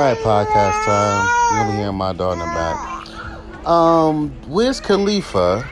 right, 0.00 0.18
podcast 0.18 0.84
time. 0.84 1.26
You'll 1.54 1.72
be 1.72 1.78
hearing 1.78 1.94
my 1.94 2.12
the 2.12 2.36
back. 2.36 3.66
Um, 3.66 4.34
Wiz 4.46 4.80
Khalifa 4.80 5.66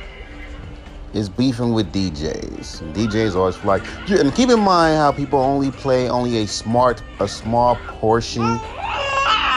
is 1.12 1.28
beefing 1.28 1.74
with 1.74 1.92
DJs. 1.92 2.92
DJs 2.94 3.36
always 3.36 3.62
like, 3.64 3.82
and 4.08 4.34
keep 4.34 4.48
in 4.48 4.60
mind 4.60 4.96
how 4.96 5.12
people 5.12 5.38
only 5.40 5.70
play 5.70 6.08
only 6.08 6.38
a 6.38 6.46
smart, 6.46 7.02
a 7.20 7.28
small 7.28 7.76
portion 7.86 8.58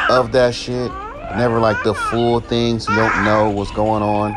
of 0.09 0.31
that 0.33 0.53
shit. 0.53 0.91
Never 1.35 1.59
like 1.59 1.81
the 1.83 1.93
full 1.93 2.39
thing, 2.39 2.79
so 2.79 2.91
you 2.91 2.97
don't 2.97 3.23
know 3.23 3.49
what's 3.49 3.71
going 3.71 4.03
on. 4.03 4.35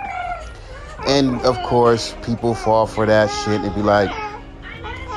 And 1.07 1.41
of 1.43 1.61
course, 1.63 2.15
people 2.23 2.55
fall 2.55 2.87
for 2.87 3.07
that 3.07 3.27
shit 3.45 3.61
and 3.61 3.75
be 3.75 3.83
like, 3.83 4.11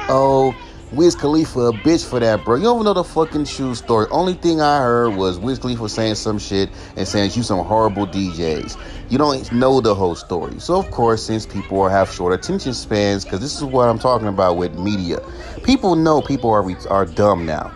oh, 0.09 0.55
Wiz 0.93 1.15
Khalifa 1.15 1.59
a 1.59 1.73
bitch 1.73 2.07
for 2.07 2.19
that, 2.19 2.45
bro. 2.45 2.55
You 2.55 2.63
don't 2.65 2.75
even 2.75 2.85
know 2.85 2.93
the 2.93 3.03
fucking 3.03 3.45
shoe 3.45 3.73
story. 3.73 4.05
Only 4.11 4.35
thing 4.35 4.61
I 4.61 4.77
heard 4.77 5.15
was 5.15 5.39
Wiz 5.39 5.57
Khalifa 5.57 5.89
saying 5.89 6.13
some 6.15 6.37
shit 6.37 6.69
and 6.95 7.07
saying 7.07 7.31
you 7.33 7.41
some 7.41 7.65
horrible 7.65 8.05
DJs. 8.05 8.77
You 9.09 9.17
don't 9.17 9.51
know 9.51 9.81
the 9.81 9.95
whole 9.95 10.13
story. 10.13 10.59
So 10.59 10.77
of 10.77 10.91
course, 10.91 11.25
since 11.25 11.47
people 11.47 11.89
have 11.89 12.11
short 12.11 12.31
attention 12.31 12.75
spans, 12.75 13.23
because 13.25 13.39
this 13.39 13.55
is 13.55 13.63
what 13.63 13.89
I'm 13.89 13.97
talking 13.97 14.27
about 14.27 14.57
with 14.57 14.77
media, 14.77 15.19
people 15.63 15.95
know 15.95 16.21
people 16.21 16.51
are 16.51 16.63
are 16.89 17.05
dumb 17.07 17.43
now. 17.43 17.73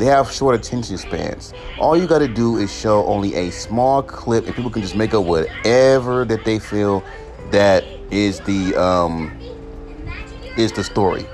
They 0.00 0.06
have 0.06 0.32
short 0.32 0.56
attention 0.56 0.98
spans. 0.98 1.54
All 1.78 1.96
you 1.96 2.08
got 2.08 2.18
to 2.18 2.28
do 2.28 2.56
is 2.56 2.72
show 2.72 3.04
only 3.06 3.32
a 3.36 3.50
small 3.50 4.02
clip, 4.02 4.46
and 4.46 4.56
people 4.56 4.72
can 4.72 4.82
just 4.82 4.96
make 4.96 5.14
up 5.14 5.24
whatever 5.24 6.24
that 6.24 6.44
they 6.44 6.58
feel 6.58 7.04
that 7.52 7.84
is 8.10 8.40
the 8.40 8.74
um 8.74 9.38
is 10.56 10.72
the 10.72 10.82
story. 10.82 11.28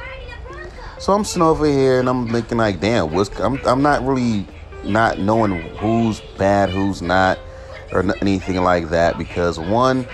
So 0.98 1.12
I'm 1.12 1.24
sitting 1.24 1.42
over 1.42 1.66
here 1.66 2.00
and 2.00 2.08
I'm 2.08 2.26
thinking 2.28 2.56
like, 2.56 2.80
damn, 2.80 3.12
what's 3.12 3.28
I'm 3.38 3.60
I'm 3.66 3.82
not 3.82 4.02
really 4.02 4.46
not 4.82 5.18
knowing 5.18 5.60
who's 5.76 6.20
bad, 6.38 6.70
who's 6.70 7.02
not, 7.02 7.38
or 7.92 8.02
anything 8.22 8.56
like 8.62 8.88
that 8.88 9.18
because 9.18 9.58
one, 9.58 10.08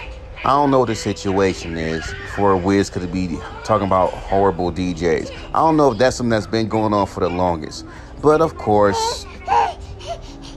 I 0.44 0.48
don't 0.48 0.72
know 0.72 0.80
what 0.80 0.88
the 0.88 0.96
situation 0.96 1.76
is 1.76 2.04
for 2.34 2.50
a 2.52 2.58
Wiz 2.58 2.90
could 2.90 3.10
be 3.12 3.38
talking 3.64 3.86
about 3.86 4.12
horrible 4.12 4.72
DJs. 4.72 5.30
I 5.54 5.58
don't 5.58 5.76
know 5.76 5.92
if 5.92 5.98
that's 5.98 6.16
something 6.16 6.30
that's 6.30 6.48
been 6.48 6.68
going 6.68 6.92
on 6.92 7.06
for 7.06 7.20
the 7.20 7.30
longest. 7.30 7.86
But 8.20 8.40
of 8.40 8.56
course, 8.56 9.24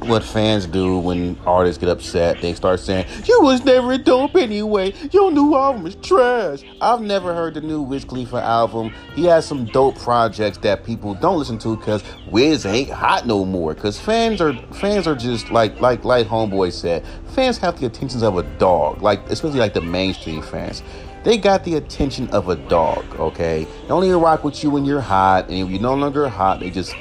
what 0.07 0.23
fans 0.23 0.65
do 0.65 0.97
when 0.99 1.37
artists 1.45 1.79
get 1.79 1.89
upset. 1.89 2.41
They 2.41 2.53
start 2.53 2.79
saying, 2.79 3.05
You 3.25 3.41
was 3.41 3.63
never 3.63 3.97
dope 3.97 4.35
anyway. 4.35 4.93
Your 5.11 5.31
new 5.31 5.55
album 5.55 5.87
is 5.87 5.95
trash. 5.95 6.63
I've 6.81 7.01
never 7.01 7.33
heard 7.33 7.53
the 7.53 7.61
new 7.61 7.81
Wiz 7.81 8.05
Khalifa 8.05 8.37
album. 8.37 8.93
He 9.15 9.25
has 9.25 9.45
some 9.45 9.65
dope 9.65 9.97
projects 9.97 10.57
that 10.59 10.83
people 10.83 11.15
don't 11.15 11.39
listen 11.39 11.57
to 11.59 11.75
because 11.75 12.03
Wiz 12.29 12.65
ain't 12.65 12.89
hot 12.89 13.25
no 13.25 13.45
more. 13.45 13.73
Cause 13.75 13.99
fans 13.99 14.41
are 14.41 14.53
fans 14.73 15.07
are 15.07 15.15
just 15.15 15.51
like 15.51 15.79
like 15.81 16.05
like 16.05 16.27
Homeboy 16.27 16.71
said, 16.71 17.05
fans 17.33 17.57
have 17.57 17.79
the 17.79 17.85
attentions 17.85 18.23
of 18.23 18.37
a 18.37 18.43
dog. 18.57 19.01
Like 19.01 19.19
especially 19.29 19.59
like 19.59 19.73
the 19.73 19.81
mainstream 19.81 20.41
fans. 20.41 20.83
They 21.23 21.39
got 21.39 21.63
the 21.63 21.73
attention 21.77 22.29
of 22.29 22.49
a 22.49 22.55
dog, 22.55 23.03
okay? 23.19 23.65
They 23.87 23.89
only 23.89 24.11
rock 24.11 24.43
with 24.43 24.63
you 24.63 24.69
when 24.69 24.85
you're 24.85 25.01
hot, 25.01 25.49
and 25.49 25.57
if 25.57 25.71
you're 25.71 25.81
no 25.81 25.95
longer 25.95 26.29
hot, 26.29 26.59
they 26.59 26.69
just 26.69 26.95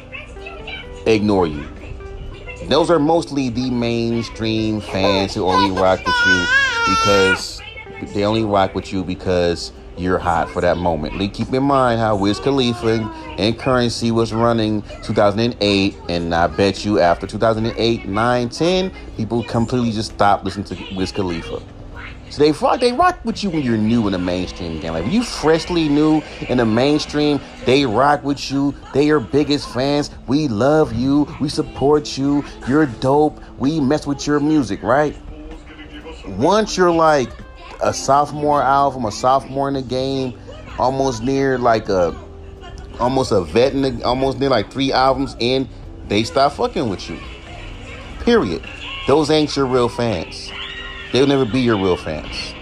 ignore 1.05 1.47
you. 1.47 1.69
Those 2.69 2.91
are 2.91 2.99
mostly 2.99 3.51
the 3.51 3.71
mainstream 3.71 4.81
fans 4.81 5.35
who 5.35 5.45
only 5.45 5.79
rock 5.79 5.99
with 5.99 6.15
you 6.27 6.47
because 6.89 7.61
they 8.15 8.25
only 8.25 8.43
rock 8.43 8.75
with 8.75 8.91
you 8.91 9.05
because 9.05 9.71
you're 9.99 10.19
hot 10.19 10.49
for 10.49 10.63
that 10.63 10.79
moment. 10.79 11.35
Keep 11.35 11.53
in 11.53 11.63
mind 11.63 12.01
how 12.01 12.17
Wiz 12.17 12.41
Khalifa 12.41 13.03
and 13.39 13.59
Curren$y 13.59 14.11
was 14.11 14.33
running 14.33 14.83
2008, 15.03 15.95
and 16.09 16.35
I 16.35 16.47
bet 16.47 16.87
you 16.87 17.01
after 17.01 17.27
2008, 17.27 18.07
9, 18.09 18.49
10, 18.49 18.93
people 19.17 19.45
completely 19.45 19.93
just 19.93 20.15
stopped 20.15 20.45
listening 20.45 20.65
to 20.65 20.97
Wiz 20.97 21.13
Khalifa. 21.13 21.63
So 22.35 22.43
they 22.43 22.51
rock, 22.51 22.81
they 22.81 22.93
rock 22.93 23.25
with 23.25 23.45
you 23.45 23.51
when 23.51 23.63
you're 23.63 23.77
new 23.77 24.09
in 24.09 24.13
the 24.13 24.19
mainstream 24.19 24.81
game. 24.81 24.93
Like 24.93 25.05
when 25.05 25.13
you 25.13 25.23
freshly 25.23 25.89
new 25.89 26.21
in 26.49 26.59
the 26.59 26.65
mainstream, 26.65 27.41
they 27.65 27.87
rock 27.87 28.25
with 28.25 28.51
you. 28.51 28.75
They 28.93 29.11
are 29.11 29.21
biggest 29.21 29.73
fans. 29.73 30.11
We 30.27 30.49
love 30.49 30.93
you. 30.95 31.33
We 31.41 31.49
support 31.49 32.19
you. 32.19 32.45
You're 32.67 32.87
dope. 32.87 33.41
We 33.57 33.79
mess 33.79 34.05
with 34.05 34.27
your 34.27 34.41
music, 34.41 34.83
right? 34.83 35.17
Once 36.27 36.77
you're 36.77 36.91
like 36.91 37.31
a 37.81 37.95
sophomore 37.95 38.61
album, 38.61 39.05
a 39.05 39.13
sophomore 39.13 39.69
in 39.69 39.75
the 39.75 39.83
game, 39.83 40.37
almost 40.77 41.23
near 41.23 41.57
like 41.57 41.89
a 41.89 42.21
almost 42.99 43.31
a 43.31 43.43
vet 43.43 43.75
in 43.75 43.83
the, 43.83 44.05
almost 44.05 44.41
near 44.41 44.51
like 44.51 44.73
three 44.73 44.93
albums 44.93 45.37
in, 45.39 45.69
they 46.09 46.25
stop 46.25 46.55
fucking 46.55 46.89
with 46.89 47.09
you. 47.09 47.17
Period. 48.23 48.67
Those 49.07 49.31
ain't 49.31 49.55
your 49.55 49.67
real 49.67 49.89
fans. 49.89 50.51
They'll 51.15 51.29
never 51.29 51.45
be 51.45 51.61
your 51.61 51.77
real 51.77 51.97
fans. 51.97 52.55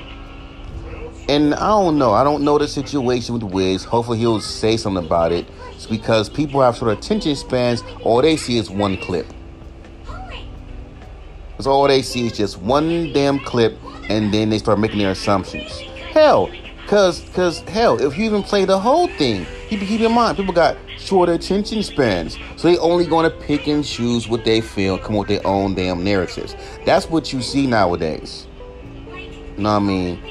And 1.27 1.55
I 1.55 1.69
don't 1.69 1.97
know. 1.97 2.13
I 2.13 2.23
don't 2.23 2.45
know 2.45 2.59
the 2.59 2.69
situation 2.69 3.33
with 3.33 3.45
Wiz. 3.45 3.83
Hopefully 3.83 4.19
he'll 4.19 4.43
say 4.43 4.77
something 4.77 5.07
about 5.07 5.33
it. 5.33 5.47
It's 5.71 5.87
because 5.87 6.29
people 6.29 6.61
have 6.61 6.77
sort 6.77 6.93
of 6.93 6.99
attention 6.99 7.35
spans. 7.35 7.83
All 8.03 8.21
they 8.21 8.37
see 8.37 8.59
is 8.59 8.69
one 8.69 8.99
clip. 8.99 9.27
Because 11.53 11.67
all 11.67 11.89
they 11.89 12.03
see 12.03 12.27
is 12.27 12.37
just 12.37 12.59
one 12.59 13.11
damn 13.15 13.39
clip, 13.39 13.79
and 14.11 14.35
then 14.35 14.51
they 14.51 14.59
start 14.59 14.79
making 14.79 14.99
their 14.99 15.13
assumptions. 15.13 15.73
Hell, 16.13 16.51
cause 16.93 17.25
cause 17.33 17.61
hell, 17.61 17.99
if 18.03 18.19
you 18.19 18.27
even 18.27 18.43
play 18.43 18.67
the 18.67 18.79
whole 18.79 19.09
thing, 19.09 19.47
keep 19.71 19.81
keep 19.81 20.03
in 20.03 20.13
mind, 20.13 20.37
people 20.37 20.53
got 20.53 20.77
shorter 20.99 21.33
attention 21.33 21.83
spans. 21.83 22.37
So 22.57 22.69
they 22.69 22.77
only 22.77 23.07
gonna 23.07 23.31
pick 23.31 23.67
and 23.67 23.83
choose 23.83 24.29
what 24.29 24.45
they 24.45 24.61
feel, 24.61 24.99
come 24.99 25.17
with 25.17 25.29
their 25.29 25.45
own 25.47 25.75
damn 25.75 26.05
narratives. 26.05 26.55
That's 26.85 27.09
what 27.09 27.33
you 27.33 27.41
see 27.41 27.67
nowadays. 27.67 28.47
You 29.57 29.63
know 29.63 29.73
what 29.73 29.77
I 29.77 29.87
mean? 29.87 30.23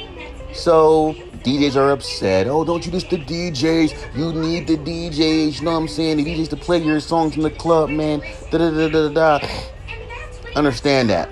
So 0.54 1.16
DJs 1.44 1.76
are 1.78 1.94
upset. 1.94 2.46
Oh, 2.46 2.64
don't 2.64 2.86
you 2.86 2.92
listen 2.92 3.10
to 3.10 3.18
DJs? 3.18 4.16
You 4.16 4.32
need 4.32 4.68
the 4.68 4.78
DJs. 4.78 5.58
You 5.58 5.66
know 5.66 5.72
what 5.72 5.78
I'm 5.78 5.88
saying? 5.88 6.18
The 6.18 6.26
DJs 6.26 6.50
to 6.50 6.58
play 6.58 6.78
your 6.78 7.00
songs 7.00 7.36
in 7.36 7.42
the 7.42 7.50
club, 7.50 7.90
man. 7.90 8.22
Da 8.52 8.60
da 8.60 8.70
da 8.70 8.88
da 8.88 9.10
da. 9.10 9.48
Understand 10.56 11.10
that. 11.10 11.28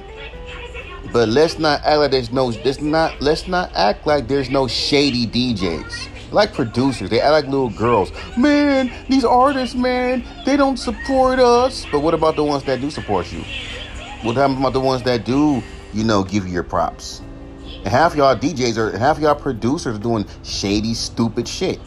But 1.11 1.29
let's 1.29 1.57
not 1.57 1.81
act 1.83 1.97
like 1.97 2.11
there's 2.11 2.31
no. 2.31 2.47
Let's 2.47 2.81
not. 2.81 3.21
Let's 3.21 3.47
not 3.47 3.71
act 3.75 4.05
like 4.05 4.27
there's 4.27 4.49
no 4.49 4.67
shady 4.67 5.25
DJs 5.25 6.09
like 6.31 6.53
producers. 6.53 7.09
They 7.09 7.21
act 7.21 7.31
like 7.31 7.45
little 7.45 7.69
girls. 7.69 8.11
Man, 8.37 8.91
these 9.09 9.25
artists, 9.25 9.75
man, 9.75 10.23
they 10.45 10.57
don't 10.57 10.77
support 10.77 11.39
us. 11.39 11.85
But 11.91 11.99
what 11.99 12.13
about 12.13 12.35
the 12.35 12.43
ones 12.43 12.63
that 12.65 12.81
do 12.81 12.91
support 12.91 13.31
you? 13.31 13.43
What 14.21 14.37
about 14.37 14.73
the 14.73 14.79
ones 14.79 15.03
that 15.03 15.25
do, 15.25 15.63
you 15.93 16.03
know, 16.03 16.23
give 16.23 16.45
you 16.45 16.53
your 16.53 16.63
props? 16.63 17.21
And 17.79 17.87
half 17.87 18.15
y'all 18.15 18.35
DJs 18.35 18.77
are 18.77 18.97
half 18.97 19.19
y'all 19.19 19.35
producers 19.35 19.95
are 19.95 19.99
doing 19.99 20.25
shady, 20.43 20.93
stupid 20.93 21.47
shit. 21.47 21.79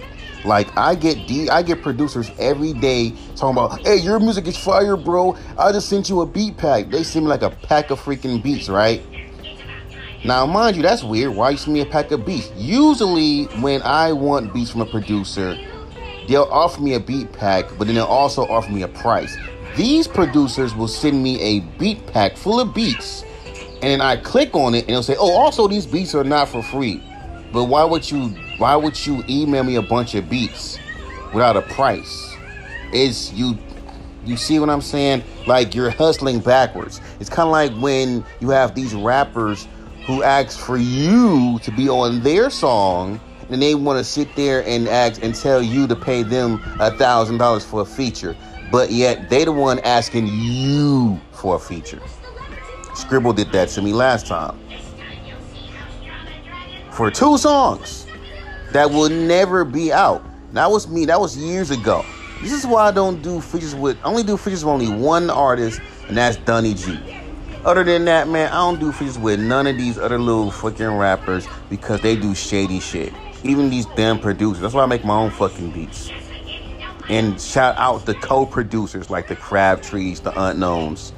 Like 0.45 0.77
I 0.77 0.95
get 0.95 1.29
D, 1.29 1.49
I 1.49 1.63
get 1.63 1.83
producers 1.83 2.31
every 2.39 2.73
day 2.73 3.13
talking 3.37 3.57
about, 3.57 3.81
hey, 3.87 3.97
your 3.97 4.19
music 4.19 4.47
is 4.49 4.57
fire, 4.57 4.97
bro. 4.97 5.37
I 5.59 5.71
just 5.73 5.89
sent 5.89 6.09
you 6.09 6.23
a 6.23 6.27
beat 6.27 6.57
pack. 6.57 6.89
They 6.89 7.05
send 7.05 7.27
me 7.27 7.31
like 7.31 7.43
a 7.43 7.51
pack 7.51 7.91
of 7.91 8.01
freaking 8.01 8.43
beats, 8.43 8.69
right? 8.69 9.05
Now, 10.25 10.47
mind 10.47 10.77
you, 10.77 10.83
that's 10.83 11.03
weird. 11.03 11.35
Why 11.35 11.51
you 11.51 11.57
send 11.57 11.75
me 11.75 11.81
a 11.81 11.87
pack 11.87 12.13
of 12.13 12.25
beats? 12.25 12.51
Usually, 12.57 13.45
when 13.61 13.83
I 13.83 14.13
want 14.13 14.55
beats 14.55 14.71
from 14.71 14.83
a 14.83 14.87
producer, 14.87 15.59
they'll 16.29 16.45
offer 16.45 16.81
me 16.81 16.95
a 16.95 17.01
beat 17.01 17.33
pack, 17.33 17.67
but 17.77 17.89
then 17.89 17.97
they'll 17.97 18.05
also 18.05 18.47
offer 18.47 18.71
me 18.71 18.83
a 18.83 18.89
price. 18.89 19.37
These 19.77 20.07
producers 20.07 20.77
will 20.77 20.87
send 20.87 21.21
me 21.21 21.41
a 21.41 21.61
beat 21.79 22.07
pack 22.07 22.37
full 22.37 22.61
of 22.61 22.73
beats, 22.73 23.25
and 23.83 23.91
then 23.91 24.01
I 24.01 24.17
click 24.17 24.55
on 24.55 24.75
it, 24.77 24.83
and 24.83 24.91
it'll 24.91 25.03
say, 25.03 25.17
"Oh, 25.19 25.33
also 25.33 25.67
these 25.67 25.87
beats 25.87 26.15
are 26.15 26.23
not 26.23 26.49
for 26.49 26.63
free." 26.63 27.03
But 27.53 27.65
why 27.65 27.83
would 27.83 28.09
you? 28.09 28.29
Why 28.59 28.77
would 28.77 29.05
you 29.05 29.25
email 29.29 29.65
me 29.65 29.75
a 29.75 29.83
bunch 29.83 30.15
of 30.15 30.31
beats 30.31 30.79
without 31.33 31.57
a 31.57 31.63
price? 31.63 32.37
Is 32.93 33.33
you 33.33 33.59
you 34.25 34.37
see 34.37 34.61
what 34.61 34.71
I'm 34.71 34.83
saying? 34.83 35.25
Like 35.47 35.75
you're 35.75 35.91
hustling 35.91 36.39
backwards. 36.39 37.01
It's 37.19 37.29
kind 37.29 37.49
of 37.49 37.53
like 37.53 37.73
when 37.83 38.25
you 38.41 38.51
have 38.51 38.75
these 38.75 38.95
rappers 38.95 39.67
who 40.07 40.23
asks 40.23 40.57
for 40.57 40.77
you 40.77 41.59
to 41.63 41.71
be 41.73 41.89
on 41.89 42.23
their 42.23 42.51
song 42.51 43.21
and 43.51 43.61
they 43.61 43.75
want 43.75 43.99
to 43.99 44.05
sit 44.05 44.35
there 44.35 44.67
and 44.67 44.89
ask 44.89 45.23
and 45.23 45.35
tell 45.35 45.63
you 45.63 45.87
to 45.87 45.97
pay 45.97 46.23
them 46.23 46.61
a 46.81 46.91
thousand 46.97 47.39
dollars 47.39 47.65
for 47.65 47.83
a 47.83 47.85
feature 47.85 48.37
but 48.73 48.91
yet 48.91 49.29
they 49.29 49.45
the 49.45 49.53
one 49.53 49.79
asking 49.81 50.27
you 50.27 51.21
for 51.31 51.57
a 51.57 51.59
feature. 51.59 52.01
Scribble 52.95 53.35
did 53.35 53.53
that 53.53 53.69
to 53.69 53.83
me 53.83 53.93
last 53.93 54.27
time. 54.27 54.59
For 56.91 57.11
two 57.11 57.37
songs 57.37 58.07
that 58.73 58.91
will 58.91 59.11
never 59.11 59.67
be 59.67 59.93
out. 59.93 60.25
That 60.53 60.71
was 60.71 60.89
me 60.89 61.05
that 61.05 61.21
was 61.21 61.37
years 61.37 61.71
ago. 61.71 62.03
This 62.41 62.53
is 62.53 62.67
why 62.67 62.89
i 62.89 62.91
don't 62.91 63.23
do 63.23 63.41
features 63.41 63.75
with 63.75 63.99
only 64.05 64.23
do 64.23 64.37
features 64.37 64.65
with 64.65 64.73
only 64.73 64.89
one 64.89 65.31
artist 65.31 65.81
and 66.09 66.17
that's 66.17 66.39
dunny 66.39 66.75
g 66.75 66.99
other 67.65 67.85
than 67.85 68.05
that, 68.07 68.29
man, 68.29 68.49
I 68.49 68.57
don't 68.57 68.81
do 68.81 68.93
features 68.93 69.19
with 69.19 69.41
none 69.41 69.67
of 69.67 69.77
these 69.77 69.99
other 69.99 70.19
little 70.19 70.51
fucking 70.51 70.97
rappers 70.97 71.47
because 71.71 72.01
they 72.01 72.17
do 72.17 72.35
shady 72.35 72.81
shit. 72.81 73.13
Even 73.45 73.71
these 73.71 73.87
damn 73.97 74.19
producers. 74.19 74.61
That's 74.61 74.75
why 74.75 74.83
I 74.83 74.87
make 74.87 75.05
my 75.05 75.17
own 75.17 75.31
fucking 75.31 75.71
beats. 75.71 76.11
And 77.09 77.41
shout 77.41 77.77
out 77.77 78.07
the 78.07 78.15
co-producers 78.15 79.11
like 79.11 79.29
the 79.29 79.37
Crabtrees, 79.37 80.21
the 80.21 80.33
Unknowns, 80.41 81.13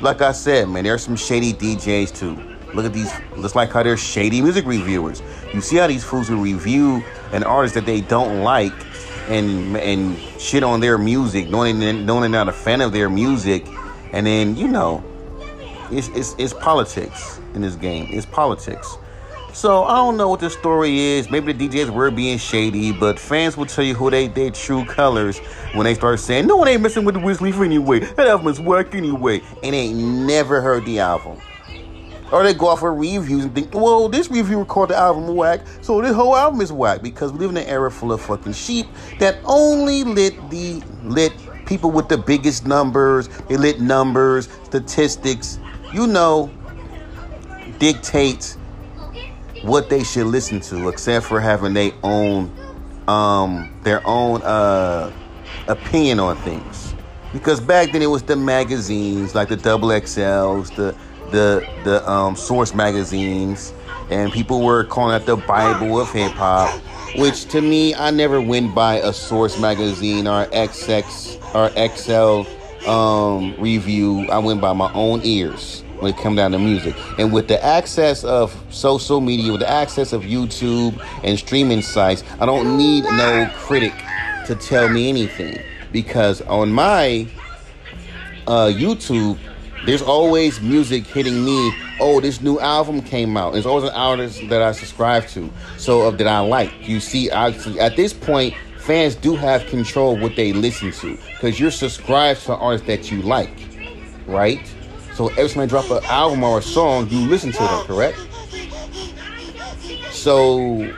like 0.00 0.20
I 0.22 0.32
said, 0.32 0.68
man, 0.68 0.84
there's 0.84 1.02
some 1.02 1.16
shady 1.16 1.52
DJs 1.52 2.14
too. 2.14 2.38
Look 2.74 2.84
at 2.84 2.92
these. 2.92 3.12
Looks 3.36 3.54
like 3.54 3.70
how 3.70 3.82
they're 3.82 3.96
shady 3.96 4.40
music 4.40 4.66
reviewers. 4.66 5.22
You 5.52 5.60
see 5.60 5.76
how 5.76 5.86
these 5.86 6.04
fools 6.04 6.28
will 6.28 6.38
review 6.38 7.02
an 7.32 7.44
artist 7.44 7.74
that 7.74 7.86
they 7.86 8.00
don't 8.00 8.42
like 8.42 8.72
and 9.28 9.76
and 9.76 10.18
shit 10.40 10.64
on 10.64 10.80
their 10.80 10.98
music, 10.98 11.48
knowing 11.48 11.78
knowing 11.78 12.20
they're 12.22 12.44
not 12.44 12.48
a 12.48 12.52
fan 12.52 12.80
of 12.80 12.92
their 12.92 13.08
music, 13.08 13.64
and 14.12 14.26
then 14.26 14.56
you 14.56 14.66
know, 14.66 15.04
it's 15.90 16.08
it's 16.08 16.34
it's 16.38 16.52
politics 16.52 17.40
in 17.54 17.62
this 17.62 17.76
game. 17.76 18.08
It's 18.10 18.26
politics. 18.26 18.96
So 19.52 19.84
I 19.84 19.96
don't 19.96 20.16
know 20.16 20.28
what 20.28 20.40
the 20.40 20.50
story 20.50 20.98
is. 20.98 21.30
Maybe 21.30 21.52
the 21.52 21.68
DJs 21.68 21.90
were 21.90 22.10
being 22.10 22.38
shady, 22.38 22.90
but 22.90 23.20
fans 23.20 23.56
will 23.56 23.66
tell 23.66 23.84
you 23.84 23.94
who 23.94 24.10
they 24.10 24.26
their 24.26 24.50
true 24.50 24.84
colors 24.84 25.38
when 25.74 25.84
they 25.84 25.94
start 25.94 26.18
saying, 26.18 26.46
"No 26.46 26.56
one 26.56 26.66
ain't 26.68 26.82
messing 26.82 27.04
with 27.04 27.14
the 27.14 27.20
Wiz 27.20 27.38
Khalifa 27.38 27.62
anyway. 27.62 28.00
That 28.00 28.26
album 28.26 28.48
is 28.48 28.60
whack 28.60 28.94
anyway," 28.94 29.42
and 29.62 29.74
ain't 29.74 29.96
never 29.96 30.60
heard 30.60 30.84
the 30.84 30.98
album. 30.98 31.38
Or 32.32 32.42
they 32.42 32.52
go 32.52 32.66
off 32.66 32.82
of 32.82 32.98
reviews 32.98 33.44
and 33.44 33.54
think, 33.54 33.72
well, 33.72 34.08
this 34.08 34.28
reviewer 34.28 34.64
called 34.64 34.88
the 34.88 34.96
album 34.96 35.36
whack, 35.36 35.60
so 35.82 36.00
this 36.00 36.16
whole 36.16 36.34
album 36.34 36.60
is 36.62 36.72
whack 36.72 37.00
because 37.00 37.30
we 37.30 37.38
live 37.38 37.50
in 37.50 37.58
an 37.58 37.66
era 37.68 37.92
full 37.92 38.12
of 38.12 38.20
fucking 38.22 38.54
sheep 38.54 38.86
that 39.20 39.36
only 39.44 40.02
lit 40.02 40.34
the 40.50 40.82
lit 41.04 41.32
people 41.66 41.90
with 41.90 42.08
the 42.08 42.18
biggest 42.18 42.66
numbers, 42.66 43.28
they 43.48 43.56
lit 43.56 43.80
numbers, 43.80 44.48
statistics, 44.64 45.58
you 45.94 46.08
know, 46.08 46.50
dictates 47.78 48.56
what 49.62 49.88
they 49.88 50.02
should 50.02 50.26
listen 50.26 50.60
to, 50.60 50.88
except 50.88 51.26
for 51.26 51.40
having 51.40 51.72
their 51.74 51.92
own 52.02 52.52
um 53.06 53.70
their 53.82 54.02
own 54.06 54.42
uh 54.42 55.12
opinion 55.68 56.18
on 56.18 56.36
things. 56.38 56.94
Because 57.32 57.60
back 57.60 57.92
then 57.92 58.02
it 58.02 58.06
was 58.06 58.22
the 58.22 58.36
magazines 58.36 59.34
like 59.34 59.48
the 59.48 59.56
double 59.56 59.88
XLs, 59.88 60.74
the 60.74 60.96
the 61.30 61.66
the 61.84 62.10
um, 62.10 62.34
source 62.36 62.74
magazines, 62.74 63.72
and 64.10 64.32
people 64.32 64.62
were 64.62 64.84
calling 64.84 65.16
it 65.16 65.26
the 65.26 65.36
Bible 65.36 66.00
of 66.00 66.10
hip 66.12 66.32
hop. 66.32 66.70
Which 67.16 67.46
to 67.46 67.60
me, 67.60 67.94
I 67.94 68.10
never 68.10 68.40
went 68.40 68.74
by 68.74 68.96
a 68.96 69.12
source 69.12 69.60
magazine 69.60 70.26
or 70.26 70.46
XX 70.46 71.54
or 71.54 71.70
XL 71.96 72.90
um, 72.90 73.54
review. 73.60 74.28
I 74.30 74.38
went 74.38 74.60
by 74.60 74.72
my 74.72 74.92
own 74.94 75.20
ears 75.22 75.83
when 76.04 76.14
it 76.14 76.18
come 76.18 76.36
down 76.36 76.52
to 76.52 76.58
music. 76.58 76.94
And 77.18 77.32
with 77.32 77.48
the 77.48 77.62
access 77.64 78.22
of 78.24 78.54
social 78.70 79.20
media, 79.20 79.50
with 79.50 79.62
the 79.62 79.70
access 79.70 80.12
of 80.12 80.22
YouTube 80.22 81.02
and 81.24 81.38
streaming 81.38 81.82
sites, 81.82 82.22
I 82.38 82.46
don't 82.46 82.76
need 82.76 83.04
no 83.04 83.50
critic 83.56 83.94
to 84.46 84.54
tell 84.54 84.88
me 84.88 85.08
anything 85.08 85.58
because 85.90 86.42
on 86.42 86.70
my 86.72 87.26
uh, 88.46 88.66
YouTube 88.66 89.38
there's 89.86 90.02
always 90.02 90.60
music 90.60 91.06
hitting 91.06 91.44
me. 91.44 91.74
Oh, 92.00 92.20
this 92.20 92.40
new 92.40 92.58
album 92.58 93.02
came 93.02 93.36
out. 93.36 93.52
There's 93.52 93.66
always 93.66 93.84
an 93.84 93.94
artist 93.94 94.40
that 94.48 94.62
I 94.62 94.72
subscribe 94.72 95.26
to, 95.28 95.50
so 95.76 96.02
of 96.02 96.16
that 96.18 96.26
I 96.26 96.40
like. 96.40 96.72
You 96.88 97.00
see, 97.00 97.30
I, 97.30 97.48
at 97.78 97.94
this 97.94 98.14
point, 98.14 98.54
fans 98.78 99.14
do 99.14 99.36
have 99.36 99.66
control 99.66 100.16
what 100.16 100.36
they 100.36 100.54
listen 100.54 100.90
to 100.92 101.18
because 101.32 101.60
you're 101.60 101.70
subscribed 101.70 102.42
to 102.44 102.54
artists 102.56 102.86
that 102.86 103.10
you 103.10 103.20
like, 103.22 103.68
right? 104.26 104.74
So 105.14 105.28
every 105.28 105.48
time 105.48 105.62
I 105.62 105.66
drop 105.66 105.90
an 105.90 106.02
album 106.04 106.42
or 106.42 106.58
a 106.58 106.62
song, 106.62 107.08
you 107.08 107.20
listen 107.28 107.52
to 107.52 107.58
them, 107.58 107.86
correct? 107.86 108.18
So 110.10 110.92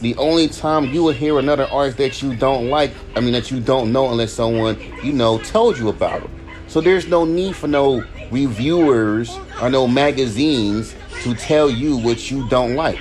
the 0.00 0.14
only 0.16 0.48
time 0.48 0.84
you 0.92 1.02
would 1.04 1.16
hear 1.16 1.38
another 1.38 1.64
artist 1.64 1.96
that 1.98 2.22
you 2.22 2.36
don't 2.36 2.68
like, 2.68 2.92
I 3.16 3.20
mean 3.20 3.32
that 3.32 3.50
you 3.50 3.60
don't 3.60 3.90
know 3.90 4.10
unless 4.10 4.32
someone 4.32 4.78
you 5.02 5.12
know 5.12 5.38
told 5.38 5.78
you 5.78 5.88
about 5.88 6.22
them. 6.22 6.30
So 6.66 6.82
there's 6.82 7.08
no 7.08 7.24
need 7.24 7.56
for 7.56 7.68
no 7.68 8.04
reviewers 8.30 9.34
or 9.62 9.70
no 9.70 9.88
magazines 9.88 10.94
to 11.22 11.34
tell 11.34 11.70
you 11.70 11.96
what 11.96 12.30
you 12.30 12.46
don't 12.48 12.74
like. 12.74 13.00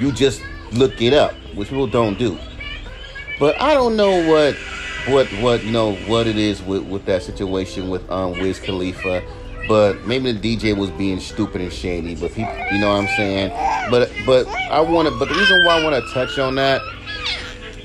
You 0.00 0.10
just 0.10 0.42
look 0.72 1.02
it 1.02 1.12
up, 1.12 1.34
which 1.54 1.68
people 1.68 1.86
don't 1.86 2.18
do. 2.18 2.38
But 3.38 3.60
I 3.60 3.74
don't 3.74 3.96
know 3.96 4.26
what 4.26 4.56
what 5.08 5.26
what 5.42 5.62
you 5.62 5.70
know 5.70 5.94
what 6.06 6.26
it 6.26 6.36
is 6.36 6.62
with, 6.62 6.84
with 6.84 7.04
that 7.04 7.22
situation 7.22 7.90
with 7.90 8.08
um 8.10 8.32
Wiz 8.32 8.58
Khalifa. 8.58 9.22
But 9.68 10.06
maybe 10.06 10.32
the 10.32 10.56
DJ 10.56 10.76
was 10.76 10.90
being 10.90 11.20
stupid 11.20 11.60
and 11.60 11.72
shady. 11.72 12.14
But 12.14 12.36
you 12.36 12.44
know 12.78 12.90
what 12.90 13.04
I'm 13.04 13.08
saying. 13.16 13.50
But 13.90 14.10
but 14.24 14.46
I 14.48 14.80
want 14.80 15.08
to. 15.08 15.18
But 15.18 15.28
the 15.28 15.34
reason 15.34 15.64
why 15.64 15.80
I 15.80 15.84
want 15.84 16.04
to 16.04 16.12
touch 16.12 16.38
on 16.38 16.54
that 16.56 16.80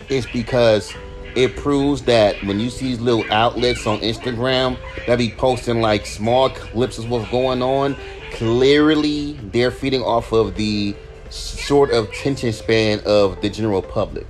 is 0.10 0.26
because 0.28 0.94
it 1.36 1.56
proves 1.56 2.02
that 2.04 2.36
when 2.44 2.60
you 2.60 2.70
see 2.70 2.88
these 2.88 3.00
little 3.00 3.24
outlets 3.32 3.88
on 3.88 4.00
Instagram 4.00 4.78
that 5.08 5.18
be 5.18 5.32
posting 5.32 5.80
like 5.82 6.06
small 6.06 6.50
clips 6.50 6.98
of 6.98 7.10
what's 7.10 7.30
going 7.32 7.62
on, 7.62 7.96
clearly 8.34 9.34
they're 9.54 9.72
feeding 9.72 10.02
off 10.02 10.34
of 10.34 10.56
the 10.56 10.96
sort 11.30 11.92
of 11.92 12.12
tension 12.12 12.52
span 12.52 13.00
of 13.06 13.42
the 13.42 13.50
general 13.50 13.82
public. 13.82 14.28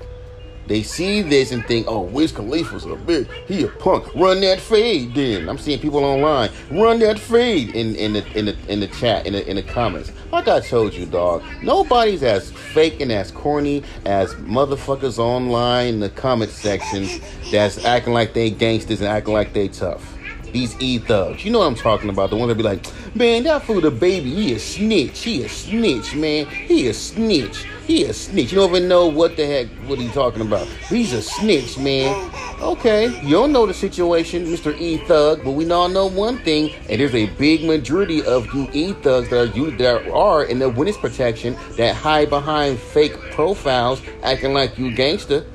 They 0.72 0.84
see 0.84 1.22
this 1.22 1.52
and 1.52 1.66
think, 1.66 1.86
oh, 1.90 2.00
Wiz 2.00 2.32
Khalifa's 2.32 2.86
a 2.86 2.96
big, 2.96 3.30
he 3.46 3.66
a 3.66 3.68
punk. 3.68 4.08
Run 4.16 4.40
that 4.40 4.62
fade 4.62 5.14
then. 5.14 5.50
I'm 5.50 5.58
seeing 5.58 5.82
people 5.82 6.02
online, 6.02 6.50
run 6.72 7.00
that 7.00 7.20
fade 7.20 7.76
in, 7.76 7.94
in 7.98 8.14
the 8.14 8.26
in 8.40 8.46
the 8.46 8.58
in 8.70 8.80
the 8.80 8.88
chat, 8.88 9.28
in 9.28 9.34
the 9.34 9.46
in 9.50 9.58
the 9.58 9.64
comments. 9.64 10.14
Like 10.32 10.48
I 10.48 10.62
told 10.62 10.94
you, 10.94 11.06
dog, 11.06 11.44
nobody's 11.62 12.24
as 12.24 12.54
fake 12.54 13.02
and 13.02 13.12
as 13.12 13.32
corny 13.32 13.84
as 14.06 14.34
motherfuckers 14.36 15.20
online 15.20 15.96
in 15.96 16.00
the 16.00 16.10
comment 16.10 16.52
sections 16.52 17.20
that's 17.52 17.84
acting 17.84 18.14
like 18.14 18.34
they 18.34 18.50
gangsters 18.50 19.02
and 19.02 19.10
acting 19.10 19.34
like 19.34 19.52
they 19.52 19.68
tough. 19.68 20.18
These 20.52 20.80
E 20.82 20.98
thugs. 21.00 21.46
You 21.46 21.52
know 21.52 21.60
what 21.60 21.66
I'm 21.66 21.76
talking 21.76 22.10
about. 22.10 22.30
The 22.30 22.36
ones 22.36 22.50
that 22.50 22.56
be 22.56 22.64
like, 22.64 22.86
man, 23.16 23.44
that 23.44 23.64
fool 23.64 23.82
the 23.82 23.92
baby, 23.92 24.34
he 24.34 24.54
a 24.54 24.60
snitch. 24.60 25.24
He 25.24 25.44
a 25.44 25.50
snitch, 25.50 26.16
man. 26.16 26.46
He 26.46 26.88
a 26.88 26.94
snitch. 26.94 27.66
He 27.88 28.04
a 28.06 28.14
snitch. 28.14 28.52
You 28.52 28.60
don't 28.60 28.70
even 28.70 28.88
know 28.88 29.08
what 29.08 29.36
the 29.38 29.46
heck 29.46 29.68
what 29.88 30.00
he 30.00 30.08
talking 30.10 30.42
about. 30.42 30.68
He's 30.90 31.14
a 31.14 31.22
snitch, 31.22 31.78
man. 31.78 32.32
Okay, 32.62 33.08
you 33.24 33.32
don't 33.32 33.52
know 33.52 33.66
the 33.66 33.74
situation, 33.74 34.46
Mr. 34.46 34.80
E 34.80 34.98
Thug, 35.06 35.44
but 35.44 35.52
we 35.52 35.70
all 35.72 35.90
know 35.90 36.06
one 36.06 36.38
thing, 36.40 36.72
and 36.90 37.02
there's 37.02 37.16
a 37.16 37.26
big 37.38 37.66
majority 37.66 38.24
of 38.24 38.46
you 38.54 38.70
E 38.72 38.94
thugs 38.94 39.30
that 39.30 39.40
are 39.40 39.58
you 39.58 39.72
that 39.78 40.08
are 40.12 40.44
in 40.44 40.60
the 40.60 40.70
witness 40.70 40.98
protection 40.98 41.58
that 41.78 41.96
hide 41.96 42.30
behind 42.30 42.78
fake 42.78 43.14
profiles, 43.32 44.02
acting 44.22 44.54
like 44.54 44.78
you 44.78 44.94
gangster. 44.94 45.46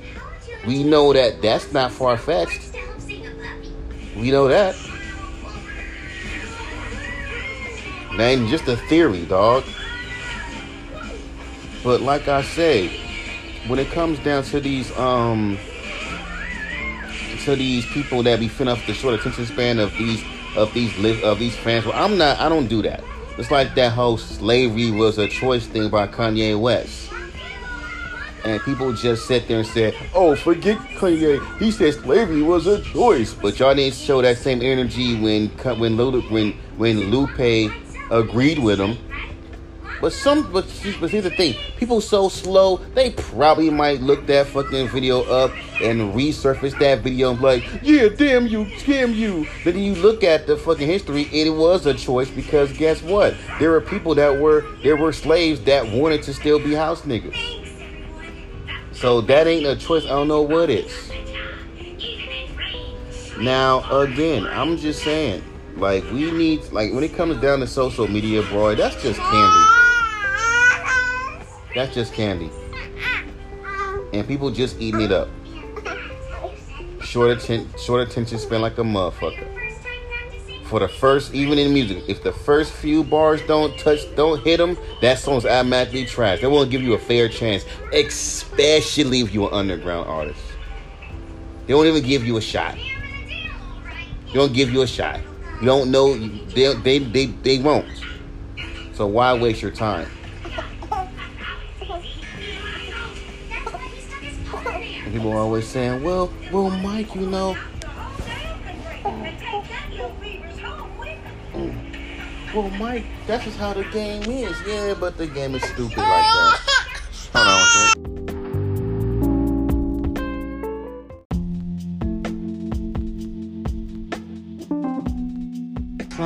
We 0.67 0.83
know 0.83 1.13
that 1.13 1.41
that's 1.43 1.73
not 1.73 1.93
far 1.93 2.17
fetched. 2.17 2.73
We 4.17 4.31
know 4.31 4.49
that. 4.49 4.75
Ain't 8.19 8.49
just 8.49 8.67
a 8.67 8.77
theory, 8.77 9.25
dog. 9.27 9.65
But 11.85 12.01
like 12.01 12.29
I 12.29 12.43
say, 12.43 12.89
when 13.67 13.79
it 13.79 13.91
comes 13.91 14.19
down 14.21 14.43
to 14.45 14.61
these 14.61 14.97
um 14.97 15.59
to 17.45 17.55
these 17.55 17.87
people 17.87 18.23
that 18.25 18.41
be 18.41 18.49
fin 18.49 18.69
off 18.69 18.85
the 18.87 18.95
short 18.95 19.15
attention 19.15 19.47
span 19.47 19.79
of 19.79 19.97
these 19.99 20.25
of 20.57 20.73
these 20.73 20.97
li- 20.99 21.23
of 21.23 21.39
these 21.39 21.55
fans, 21.57 21.85
well, 21.85 21.95
I'm 21.95 22.17
not. 22.17 22.39
I 22.41 22.49
don't 22.49 22.67
do 22.67 22.83
that. 22.83 23.05
It's 23.39 23.51
like 23.51 23.75
that 23.75 23.93
whole 23.93 24.17
slavery 24.17 24.91
was 24.91 25.19
a 25.19 25.29
choice 25.29 25.67
thing 25.67 25.91
by 25.91 26.09
Kanye 26.09 26.59
West. 26.59 27.11
And 28.45 28.63
people 28.63 28.93
just 28.93 29.27
sit 29.27 29.47
there 29.47 29.59
and 29.59 29.67
said, 29.67 29.95
"Oh, 30.15 30.35
forget 30.35 30.79
Kanye. 30.97 31.41
He 31.59 31.71
said 31.71 31.95
slavery 31.95 32.43
was 32.43 32.67
a 32.67 32.81
choice." 32.81 33.35
But 33.35 33.59
y'all 33.59 33.75
didn't 33.75 33.95
show 33.95 34.23
that 34.23 34.39
same 34.39 34.63
energy 34.63 35.21
when 35.21 35.49
when 35.79 35.99
when 35.99 36.53
when 36.77 37.11
Lupe 37.11 37.73
agreed 38.11 38.59
with 38.59 38.79
him. 38.79 38.99
But 40.01 40.13
some, 40.13 40.53
but, 40.53 40.67
but 41.01 41.11
here's 41.11 41.25
the 41.25 41.31
thing: 41.31 41.55
people 41.79 42.01
so 42.01 42.29
slow, 42.29 42.77
they 42.95 43.13
probably 43.13 43.71
might 43.71 44.03
look 44.03 44.27
that 44.27 44.47
fucking 44.49 44.89
video 44.89 45.23
up 45.23 45.53
and 45.81 46.13
resurface 46.15 46.79
that 46.81 47.03
video 47.03 47.31
and 47.31 47.39
be 47.39 47.45
like, 47.45 47.65
"Yeah, 47.83 48.09
damn 48.09 48.47
you, 48.47 48.67
damn 48.85 49.15
you." 49.15 49.47
Then 49.65 49.79
you 49.79 49.95
look 49.95 50.23
at 50.23 50.47
the 50.47 50.57
fucking 50.57 50.87
history, 50.87 51.23
it 51.33 51.51
was 51.51 51.87
a 51.87 51.95
choice 51.95 52.31
because 52.31 52.73
guess 52.77 53.03
what? 53.03 53.35
There 53.59 53.71
were 53.71 53.81
people 53.81 54.15
that 54.17 54.39
were 54.39 54.67
there 54.83 54.97
were 54.97 55.13
slaves 55.13 55.61
that 55.63 55.87
wanted 55.91 56.23
to 56.25 56.35
still 56.35 56.59
be 56.59 56.75
house 56.75 57.03
niggas. 57.03 57.37
So 58.93 59.23
that 59.23 59.47
ain't 59.47 59.67
a 59.67 59.77
choice. 59.77 60.05
I 60.05 60.09
don't 60.09 60.29
know 60.29 60.43
what 60.43 60.69
is. 60.69 61.11
Now 63.39 63.83
again, 63.91 64.47
I'm 64.47 64.77
just 64.77 65.03
saying 65.03 65.43
like 65.77 66.05
we 66.11 66.31
need 66.31 66.63
like 66.73 66.93
when 66.93 67.05
it 67.05 67.15
comes 67.15 67.41
down 67.41 67.61
to 67.61 67.67
social 67.67 68.09
media, 68.09 68.43
bro, 68.43 68.75
that's 68.75 69.01
just 69.03 69.21
candy. 69.21 69.65
That's 71.75 71.95
just 71.95 72.15
candy. 72.15 72.51
And 74.13 74.27
people 74.27 74.51
just 74.51 74.81
eating 74.81 75.03
it 75.03 75.13
up. 75.13 75.29
Short 77.03 77.31
attention 77.31 77.69
short 77.79 78.09
attention 78.09 78.39
span 78.39 78.63
like 78.63 78.79
a 78.79 78.83
motherfucker. 78.83 79.53
For 80.65 80.81
the 80.81 80.89
first, 80.89 81.33
even 81.33 81.59
in 81.59 81.73
music, 81.73 82.03
if 82.09 82.25
the 82.25 82.33
first 82.33 82.73
few 82.73 83.05
bars 83.05 83.41
don't 83.47 83.79
touch, 83.79 84.01
don't 84.17 84.43
hit 84.43 84.57
them, 84.57 84.77
that 85.01 85.19
song's 85.19 85.47
automatically 85.47 86.05
trash. 86.07 86.41
They 86.41 86.49
won't 86.49 86.71
give 86.71 86.83
you 86.83 86.95
a 86.95 86.99
fair 86.99 87.29
chance, 87.29 87.65
especially 87.93 89.21
if 89.21 89.33
you're 89.33 89.49
an 89.49 89.55
underground 89.55 90.09
artist. 90.09 90.41
They 91.67 91.75
won't 91.75 91.87
even 91.87 92.03
give 92.03 92.27
you 92.27 92.37
a 92.39 92.41
shot. 92.41 92.77
They 94.33 94.39
won't 94.39 94.55
give 94.55 94.73
you 94.73 94.83
a 94.83 94.87
shot. 94.89 95.21
You 95.61 95.67
don't 95.67 95.91
know. 95.91 96.17
They 96.19 96.75
they 96.75 96.99
they, 96.99 97.27
they 97.27 97.59
won't. 97.59 97.89
So 98.93 99.07
why 99.07 99.33
waste 99.35 99.63
your 99.63 99.71
time? 99.71 100.09
And 105.05 105.13
people 105.13 105.33
are 105.33 105.39
always 105.39 105.67
saying, 105.67 106.03
"Well, 106.03 106.31
well, 106.53 106.71
Mike, 106.71 107.15
you 107.15 107.23
know." 107.23 107.57
Well, 112.55 112.71
Mike, 112.79 113.05
that's 113.27 113.45
just 113.45 113.59
how 113.59 113.75
the 113.75 113.85
game 113.85 114.23
is. 114.25 114.57
Yeah, 114.67 114.95
but 114.99 115.17
the 115.19 115.27
game 115.27 115.55
is 115.55 115.63
stupid 115.63 115.99
like 115.99 116.07
that. 116.07 116.61
Hold 117.35 117.47
on, 117.49 117.66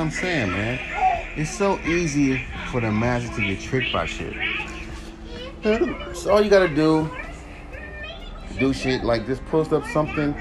I'm 0.00 0.10
saying, 0.10 0.50
man. 0.50 0.78
It's 1.36 1.50
so 1.50 1.78
easy 1.80 2.42
for 2.70 2.80
the 2.80 2.90
masses 2.90 3.30
to 3.36 3.42
get 3.42 3.60
tricked 3.60 3.92
by 3.92 4.06
shit. 4.06 4.34
So 5.62 6.32
all 6.32 6.42
you 6.42 6.48
gotta 6.48 6.74
do, 6.74 7.08
do 8.58 8.72
shit 8.72 9.04
like 9.04 9.26
just 9.26 9.44
post 9.46 9.72
up 9.72 9.84
something. 9.88 10.34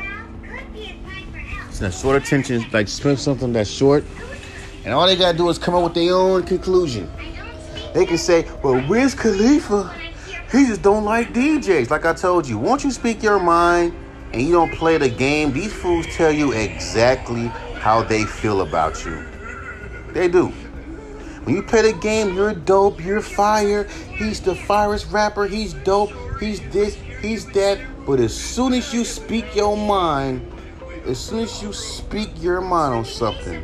A 1.82 1.92
short 1.92 2.22
attention, 2.22 2.66
like 2.74 2.90
spend 2.90 3.20
something 3.20 3.54
that's 3.54 3.70
short, 3.70 4.04
and 4.84 4.94
all 4.94 5.08
they 5.08 5.16
gotta 5.16 5.38
do 5.38 5.48
is 5.48 5.58
come 5.58 5.76
up 5.76 5.84
with 5.84 5.94
their 5.94 6.14
own 6.14 6.44
conclusion. 6.44 7.10
They 7.94 8.06
can 8.06 8.18
say, 8.18 8.46
"Well, 8.62 8.86
Wiz 8.90 9.16
Khalifa, 9.16 9.94
he 10.52 10.66
just 10.68 10.82
don't 10.82 11.06
like 11.06 11.34
DJs." 11.34 11.90
Like 11.90 12.06
I 12.06 12.14
told 12.14 12.48
you, 12.48 12.58
once 12.58 12.84
you 12.84 12.92
speak 12.92 13.24
your 13.24 13.40
mind 13.40 13.94
and 14.34 14.42
you 14.42 14.52
don't 14.52 14.74
play 14.74 14.98
the 14.98 15.08
game, 15.10 15.54
these 15.54 15.72
fools 15.72 16.06
tell 16.08 16.32
you 16.32 16.52
exactly 16.52 17.48
how 17.80 18.04
they 18.04 18.26
feel 18.26 18.60
about 18.60 19.06
you. 19.06 19.24
They 20.14 20.28
do. 20.28 20.48
When 21.44 21.56
you 21.56 21.64
play 21.64 21.82
the 21.82 21.98
game, 21.98 22.36
you're 22.36 22.54
dope, 22.54 23.04
you're 23.04 23.22
fire. 23.22 23.86
He's 24.16 24.40
the 24.42 24.56
firest 24.56 25.12
rapper, 25.12 25.48
he's 25.48 25.74
dope, 25.74 26.12
he's 26.40 26.60
this, 26.70 26.96
he's 27.22 27.46
that. 27.54 27.80
But 28.06 28.20
as 28.20 28.34
soon 28.34 28.74
as 28.74 28.94
you 28.94 29.06
speak 29.06 29.56
your 29.56 29.78
mind, 29.78 30.52
as 31.06 31.20
soon 31.20 31.40
as 31.40 31.62
you 31.62 31.74
speak 31.74 32.30
your 32.42 32.62
mind 32.62 32.94
on 32.94 33.06
something, 33.06 33.64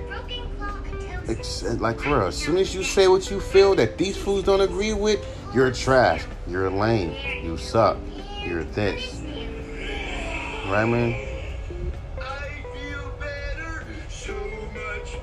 like 1.80 2.00
for 2.00 2.24
us, 2.24 2.36
as 2.36 2.44
soon 2.44 2.58
as 2.58 2.74
you 2.74 2.84
say 2.84 3.08
what 3.08 3.30
you 3.30 3.40
feel 3.40 3.76
that 3.76 3.98
these 3.98 4.16
fools 4.16 4.44
don't 4.44 4.62
agree 4.62 4.94
with, 4.94 5.24
you're 5.54 5.72
trash, 5.72 6.24
you're 6.48 6.70
lame, 6.70 7.16
you 7.44 7.58
suck, 7.58 7.98
you're 8.44 8.64
this. 8.64 9.22
Right, 10.68 10.86
man? 10.86 11.35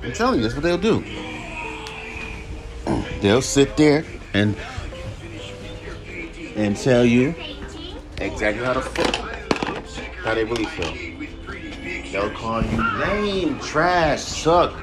I'm 0.01 0.13
telling 0.13 0.39
you, 0.39 0.43
that's 0.43 0.55
what 0.55 0.63
they'll 0.63 0.77
do. 0.77 1.03
They'll 3.21 3.41
sit 3.41 3.77
there 3.77 4.03
and 4.33 4.55
and 6.55 6.77
tell 6.77 7.05
you 7.05 7.33
exactly 8.17 8.63
how 8.63 8.73
to 8.73 8.81
feel, 8.81 9.11
how 10.23 10.35
they 10.35 10.43
really 10.43 10.65
feel. 10.65 12.11
They'll 12.11 12.29
call 12.31 12.63
you 12.63 12.83
lame, 12.99 13.59
trash, 13.59 14.21
suck. 14.21 14.73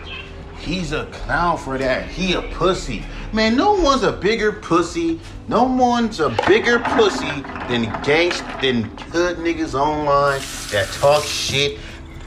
He's 0.58 0.92
a 0.92 1.06
clown 1.06 1.58
for 1.58 1.78
that. 1.78 2.08
He 2.08 2.34
a 2.34 2.42
pussy. 2.42 3.04
Man, 3.32 3.56
no 3.56 3.72
one's 3.72 4.02
a 4.02 4.12
bigger 4.12 4.52
pussy. 4.52 5.20
No 5.46 5.62
one's 5.62 6.18
a 6.20 6.30
bigger 6.46 6.80
pussy 6.80 7.42
than 7.68 7.86
gangst 8.02 8.60
than 8.60 8.84
hood 9.10 9.38
niggas 9.38 9.74
online 9.74 10.40
that 10.72 10.88
talk 10.94 11.22
shit 11.22 11.78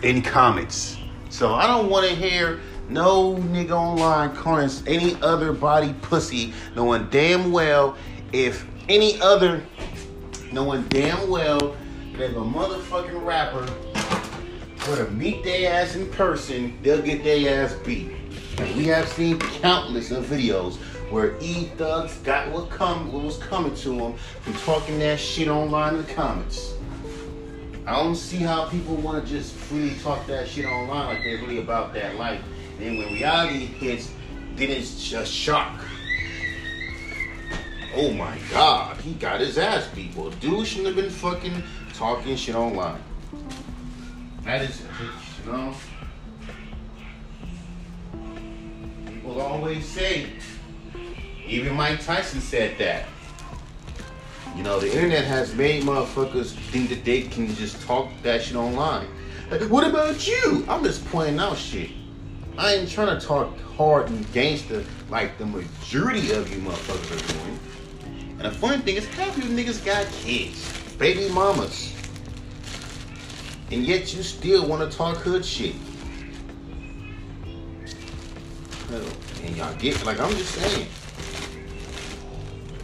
in 0.01 0.21
comments. 0.21 0.97
So 1.29 1.53
I 1.53 1.67
don't 1.67 1.89
want 1.89 2.07
to 2.07 2.15
hear 2.15 2.61
no 2.93 3.35
nigga 3.35 3.71
online 3.71 4.35
calling 4.35 4.69
any 4.85 5.19
other 5.21 5.51
body 5.51 5.93
pussy, 6.03 6.53
knowing 6.75 7.09
damn 7.09 7.51
well 7.51 7.97
if 8.31 8.65
any 8.87 9.19
other, 9.21 9.63
knowing 10.51 10.83
damn 10.83 11.29
well 11.29 11.75
that 12.13 12.31
if 12.31 12.35
a 12.35 12.39
motherfucking 12.39 13.25
rapper 13.25 13.61
were 14.89 15.05
to 15.05 15.11
meet 15.11 15.43
their 15.43 15.73
ass 15.73 15.95
in 15.95 16.07
person, 16.11 16.77
they'll 16.83 17.01
get 17.01 17.23
their 17.23 17.65
ass 17.65 17.73
beat. 17.85 18.11
And 18.57 18.75
we 18.75 18.85
have 18.85 19.07
seen 19.07 19.39
countless 19.39 20.11
of 20.11 20.25
videos 20.25 20.75
where 21.09 21.35
E 21.39 21.65
Thugs 21.77 22.17
got 22.19 22.51
what 22.51 22.69
come 22.69 23.11
what 23.11 23.23
was 23.23 23.37
coming 23.37 23.73
to 23.75 23.89
them 23.89 24.15
from 24.41 24.53
talking 24.53 24.99
that 24.99 25.19
shit 25.19 25.47
online 25.47 25.95
in 25.95 26.05
the 26.05 26.13
comments. 26.13 26.73
I 27.85 27.95
don't 27.95 28.15
see 28.15 28.37
how 28.37 28.65
people 28.69 28.95
want 28.95 29.25
to 29.25 29.29
just 29.29 29.53
freely 29.53 29.95
talk 29.99 30.25
that 30.27 30.47
shit 30.47 30.65
online 30.65 31.07
like 31.07 31.23
they're 31.23 31.37
really 31.39 31.59
about 31.59 31.93
that 31.93 32.15
life. 32.15 32.41
And 32.79 32.97
when 32.97 33.13
reality 33.13 33.65
hits, 33.65 34.11
then 34.55 34.69
it's 34.69 35.03
just 35.09 35.31
shock. 35.31 35.79
Oh 37.95 38.11
my 38.13 38.37
god, 38.51 38.97
he 39.01 39.13
got 39.13 39.39
his 39.39 39.57
ass 39.57 39.87
beat. 39.93 40.15
Well, 40.15 40.31
dude 40.31 40.65
shouldn't 40.65 40.87
have 40.87 40.95
been 40.95 41.11
fucking 41.11 41.61
talking 41.93 42.35
shit 42.35 42.55
online. 42.55 43.01
That 44.43 44.61
is, 44.61 44.81
you 45.45 45.51
know. 45.51 45.73
People 49.05 49.41
always 49.41 49.85
say, 49.87 50.27
even 51.47 51.75
Mike 51.75 52.03
Tyson 52.03 52.41
said 52.41 52.77
that. 52.79 53.05
You 54.55 54.63
know, 54.63 54.79
the 54.79 54.91
internet 54.93 55.23
has 55.23 55.53
made 55.55 55.83
motherfuckers 55.83 56.51
think 56.71 56.89
that 56.89 57.05
they 57.05 57.23
can 57.23 57.53
just 57.55 57.81
talk 57.83 58.09
that 58.21 58.41
shit 58.41 58.55
online. 58.55 59.07
Like, 59.49 59.61
what 59.63 59.87
about 59.87 60.27
you? 60.27 60.65
I'm 60.67 60.83
just 60.83 61.05
pointing 61.07 61.39
out 61.39 61.57
shit. 61.57 61.89
I 62.57 62.75
ain't 62.75 62.89
trying 62.89 63.19
to 63.19 63.25
talk 63.25 63.57
hard 63.77 64.09
and 64.09 64.31
gangster 64.31 64.83
like 65.09 65.37
the 65.37 65.45
majority 65.45 66.31
of 66.31 66.53
you 66.53 66.61
motherfuckers 66.61 67.11
are 67.11 67.33
doing. 67.33 67.59
And 68.39 68.41
the 68.41 68.51
funny 68.51 68.81
thing 68.81 68.95
is, 68.95 69.07
half 69.07 69.37
you 69.37 69.43
niggas 69.43 69.83
got 69.83 70.05
kids, 70.07 70.71
baby 70.97 71.29
mamas. 71.29 71.93
And 73.71 73.85
yet 73.85 74.13
you 74.13 74.21
still 74.21 74.67
want 74.67 74.89
to 74.89 74.95
talk 74.95 75.17
hood 75.17 75.43
shit. 75.43 75.75
And 79.43 79.57
y'all 79.57 79.75
get, 79.77 80.05
like 80.05 80.19
I'm 80.19 80.31
just 80.31 80.53
saying, 80.53 80.87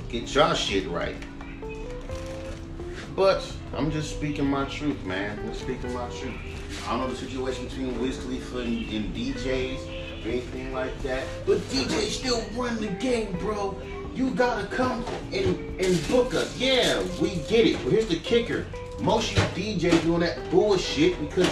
get 0.10 0.34
y'all 0.34 0.56
shit 0.56 0.88
right. 0.90 1.16
But 3.16 3.46
I'm 3.76 3.92
just 3.92 4.16
speaking 4.16 4.46
my 4.46 4.66
truth, 4.66 5.04
man. 5.06 5.38
I'm 5.40 5.54
speaking 5.54 5.94
my 5.94 6.10
truth. 6.10 6.59
I 6.86 6.92
don't 6.92 7.02
know 7.02 7.08
the 7.08 7.16
situation 7.16 7.66
between 7.66 8.00
Wiz 8.00 8.18
Khalifa 8.18 8.60
and, 8.60 8.90
and 8.92 9.16
DJs 9.16 10.26
or 10.26 10.30
anything 10.30 10.74
like 10.74 10.98
that. 11.04 11.26
But 11.46 11.60
DJs 11.70 12.10
still 12.10 12.42
run 12.56 12.80
the 12.80 12.88
game, 12.88 13.38
bro. 13.40 13.80
You 14.14 14.32
gotta 14.32 14.68
come 14.68 15.04
and, 15.32 15.80
and 15.80 16.08
book 16.08 16.34
us. 16.34 16.58
Yeah, 16.58 17.02
we 17.22 17.36
get 17.48 17.66
it. 17.66 17.78
But 17.84 17.94
here's 17.94 18.08
the 18.08 18.20
kicker. 18.20 18.66
Most 19.02 19.38
of 19.38 19.58
you 19.58 19.76
DJs 19.76 20.04
doing 20.04 20.22
that 20.22 20.50
bullshit 20.52 21.20
because 21.22 21.50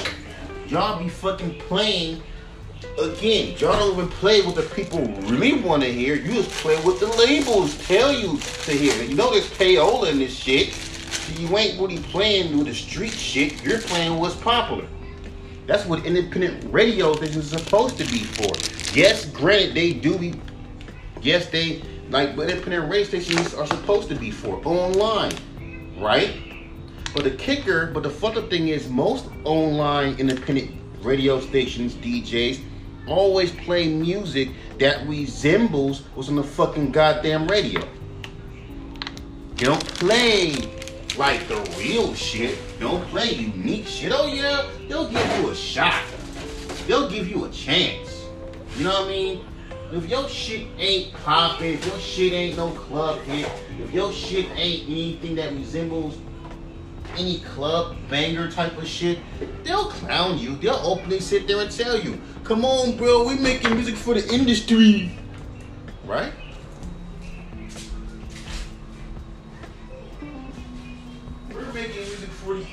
y'all 0.67 1.01
be 1.01 1.09
fucking 1.09 1.59
playing 1.59 2.21
again, 2.99 3.55
y'all 3.57 3.73
don't 3.73 3.93
even 3.93 4.09
play 4.09 4.41
what 4.41 4.55
the 4.55 4.63
people 4.63 4.99
really 5.29 5.59
want 5.61 5.83
to 5.83 5.91
hear. 5.91 6.15
You 6.15 6.33
just 6.33 6.51
play 6.51 6.75
what 6.77 6.99
the 6.99 7.07
labels 7.07 7.77
tell 7.87 8.11
you 8.11 8.37
to 8.37 8.71
hear. 8.71 9.03
You 9.03 9.15
know 9.15 9.31
there's 9.31 9.49
payola 9.49 10.11
in 10.11 10.19
this 10.19 10.35
shit. 10.35 10.77
You 11.39 11.57
ain't 11.57 11.79
really 11.79 11.99
playing 11.99 12.57
with 12.57 12.67
the 12.67 12.73
street 12.73 13.13
shit. 13.13 13.63
You're 13.63 13.81
playing 13.81 14.17
what's 14.17 14.35
popular. 14.35 14.87
That's 15.67 15.85
what 15.85 16.05
independent 16.05 16.73
radio 16.73 17.13
stations 17.15 17.53
are 17.53 17.59
supposed 17.59 17.97
to 17.97 18.05
be 18.05 18.19
for. 18.23 18.53
Yes, 18.97 19.25
granted, 19.25 19.75
they 19.75 19.93
do 19.93 20.17
be. 20.17 20.33
Yes, 21.21 21.47
they 21.49 21.83
like 22.09 22.37
what 22.37 22.49
independent 22.49 22.89
radio 22.89 23.05
stations 23.05 23.53
are 23.53 23.67
supposed 23.67 24.07
to 24.09 24.15
be 24.15 24.31
for 24.31 24.61
online, 24.65 25.33
right? 25.99 26.41
But 27.13 27.25
the 27.25 27.31
kicker, 27.31 27.87
but 27.87 28.03
the 28.03 28.09
fucked 28.09 28.37
up 28.37 28.49
thing 28.49 28.69
is, 28.69 28.87
most 28.89 29.25
online 29.43 30.15
independent 30.17 30.71
radio 31.01 31.41
stations, 31.41 31.95
DJs, 31.95 32.61
always 33.07 33.51
play 33.51 33.89
music 33.89 34.49
that 34.79 35.05
resembles 35.05 36.01
what's 36.15 36.29
on 36.29 36.35
the 36.35 36.43
fucking 36.43 36.91
goddamn 36.91 37.47
radio. 37.47 37.81
They 39.55 39.65
don't 39.65 39.85
play 39.95 40.53
like 41.17 41.47
the 41.47 41.55
real 41.77 42.13
shit. 42.13 42.57
Don't 42.79 43.03
play 43.07 43.33
unique 43.33 43.87
shit. 43.87 44.11
Oh 44.13 44.27
yeah, 44.27 44.67
they'll 44.87 45.09
give 45.09 45.39
you 45.39 45.49
a 45.49 45.55
shot. 45.55 46.03
They'll 46.87 47.09
give 47.09 47.27
you 47.27 47.45
a 47.45 47.49
chance. 47.49 48.25
You 48.77 48.85
know 48.85 49.01
what 49.01 49.05
I 49.05 49.11
mean? 49.11 49.45
If 49.91 50.09
your 50.09 50.27
shit 50.27 50.67
ain't 50.77 51.13
popping, 51.13 51.73
if 51.73 51.85
your 51.85 51.99
shit 51.99 52.33
ain't 52.33 52.57
no 52.57 52.71
club 52.71 53.21
hit, 53.21 53.49
if 53.79 53.93
your 53.93 54.11
shit 54.11 54.45
ain't 54.55 54.83
anything 54.89 55.35
that 55.35 55.53
resembles 55.53 56.17
any 57.17 57.39
club 57.39 57.95
banger 58.09 58.51
type 58.51 58.77
of 58.77 58.87
shit, 58.87 59.19
they'll 59.63 59.85
clown 59.85 60.37
you. 60.37 60.55
They'll 60.57 60.75
openly 60.75 61.19
sit 61.19 61.47
there 61.47 61.61
and 61.61 61.71
tell 61.71 61.99
you, 61.99 62.21
come 62.43 62.65
on, 62.65 62.97
bro, 62.97 63.27
we 63.27 63.35
making 63.35 63.73
music 63.75 63.95
for 63.95 64.13
the 64.13 64.33
industry. 64.33 65.11
Right? 66.05 66.33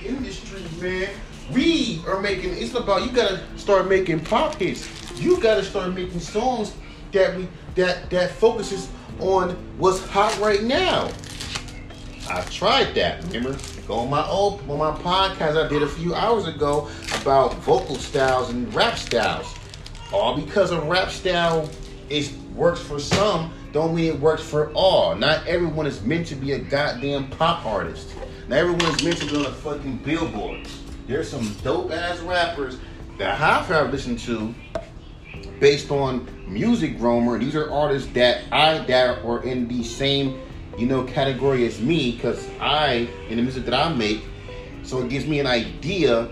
Industry, 0.05 0.63
man. 0.81 1.09
we 1.53 2.01
are 2.07 2.21
making. 2.21 2.55
It's 2.55 2.75
about 2.75 3.05
you 3.05 3.13
gotta 3.13 3.43
start 3.57 3.89
making 3.89 4.21
pop 4.21 4.57
hits. 4.57 4.89
You 5.17 5.41
gotta 5.41 5.63
start 5.63 5.95
making 5.95 6.21
songs 6.21 6.75
that 7.13 7.37
we 7.37 7.49
that 7.75 8.11
that 8.11 8.31
focuses 8.33 8.89
on 9.19 9.51
what's 9.79 10.05
hot 10.07 10.39
right 10.39 10.63
now. 10.63 11.11
I 12.29 12.41
tried 12.43 12.95
that. 12.95 13.23
Remember, 13.25 13.59
go 13.87 13.97
on 13.97 14.11
my 14.11 14.27
old 14.27 14.61
on 14.69 14.79
my 14.79 14.93
podcast 14.93 15.63
I 15.63 15.69
did 15.69 15.83
a 15.83 15.89
few 15.89 16.15
hours 16.15 16.47
ago 16.47 16.89
about 17.21 17.55
vocal 17.57 17.97
styles 17.97 18.51
and 18.51 18.73
rap 18.75 18.97
styles. 18.97 19.55
All 20.13 20.37
because 20.37 20.71
a 20.71 20.81
rap 20.81 21.11
style 21.11 21.69
is 22.09 22.33
works 22.55 22.81
for 22.81 22.99
some, 22.99 23.53
don't 23.73 23.95
mean 23.95 24.15
it 24.15 24.21
works 24.21 24.43
for 24.43 24.73
all. 24.73 25.15
Not 25.15 25.47
everyone 25.47 25.87
is 25.87 26.03
meant 26.03 26.27
to 26.29 26.37
be 26.37 26.53
a 26.53 26.59
goddamn 26.59 27.29
pop 27.31 27.67
artist. 27.67 28.15
Not 28.49 28.59
everyone's 28.59 29.01
be 29.01 29.37
on 29.37 29.43
the 29.43 29.53
fucking 29.53 29.99
billboards. 29.99 30.83
There's 31.07 31.31
some 31.31 31.51
dope 31.63 31.91
ass 31.91 32.21
rappers 32.21 32.77
that 33.17 33.41
I've 33.41 33.91
listened 33.91 34.19
to 34.21 34.55
based 35.61 35.91
on 35.91 36.29
Music 36.47 36.97
Roamer. 36.99 37.39
These 37.39 37.57
are 37.57 37.73
artists 37.73 38.13
that 38.13 38.43
I 38.53 38.85
that 38.85 39.25
are 39.25 39.43
in 39.45 39.67
the 39.67 39.83
same, 39.83 40.43
you 40.77 40.85
know, 40.85 41.05
category 41.05 41.67
as 41.67 41.81
me 41.81 42.13
because 42.13 42.47
I 42.61 43.09
in 43.31 43.37
the 43.37 43.43
music 43.43 43.65
that 43.65 43.73
I 43.73 43.89
make. 43.95 44.23
So 44.83 45.01
it 45.01 45.09
gives 45.09 45.27
me 45.27 45.41
an 45.41 45.47
idea 45.47 46.31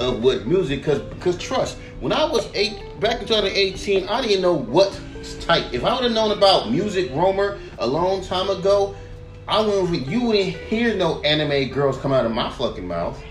of 0.00 0.20
what 0.20 0.46
music 0.48 0.80
because 0.80 0.98
because 0.98 1.38
trust 1.38 1.78
when 2.00 2.12
I 2.12 2.24
was 2.24 2.48
eight 2.54 2.98
back 2.98 3.20
in 3.20 3.28
2018 3.28 4.08
I 4.08 4.20
didn't 4.20 4.42
know 4.42 4.54
what 4.54 5.00
type. 5.40 5.72
If 5.72 5.84
I 5.84 5.94
would 5.94 6.02
have 6.02 6.12
known 6.12 6.36
about 6.36 6.72
Music 6.72 7.10
Roamer 7.12 7.60
a 7.78 7.86
long 7.86 8.20
time 8.24 8.50
ago, 8.50 8.96
I 9.46 9.60
wouldn't. 9.60 10.06
You 10.06 10.22
wouldn't 10.22 10.56
hear 10.56 10.94
no 10.94 11.20
anime 11.20 11.72
girls 11.72 11.98
come 11.98 12.12
out 12.12 12.24
of 12.24 12.32
my 12.32 12.50
fucking 12.50 12.86
mouth. 12.86 13.22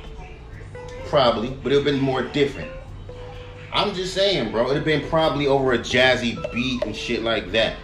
Probably, 1.07 1.49
but 1.49 1.71
it 1.71 1.75
would 1.75 1.85
have 1.85 1.85
been 1.85 1.99
more 1.99 2.23
different. 2.23 2.71
I'm 3.71 3.93
just 3.95 4.13
saying, 4.13 4.51
bro. 4.51 4.69
It'd 4.69 4.85
been 4.85 5.07
probably 5.09 5.47
over 5.47 5.73
a 5.73 5.79
jazzy 5.79 6.35
beat 6.53 6.83
and 6.83 6.95
shit 6.95 7.23
like 7.23 7.51
that. 7.51 7.75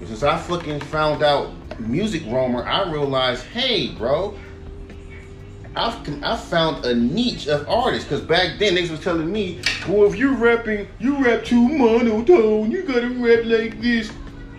Since 0.00 0.22
I 0.22 0.36
fucking 0.36 0.80
found 0.80 1.22
out 1.22 1.52
Music 1.78 2.22
Roamer, 2.26 2.66
I 2.66 2.90
realized, 2.90 3.44
hey, 3.46 3.92
bro, 3.92 4.36
I've, 5.76 6.24
I 6.24 6.36
found 6.36 6.84
a 6.84 6.94
niche 6.94 7.46
of 7.46 7.68
artists. 7.68 8.08
Because 8.08 8.24
back 8.24 8.58
then, 8.58 8.74
they 8.74 8.88
was 8.88 9.00
telling 9.00 9.30
me, 9.30 9.60
well, 9.88 10.04
if 10.04 10.16
you're 10.16 10.34
rapping, 10.34 10.88
you 10.98 11.24
rap 11.24 11.44
too 11.44 11.68
monotone. 11.68 12.70
You 12.70 12.82
gotta 12.82 13.08
rap 13.08 13.44
like 13.44 13.80
this. 13.80 14.10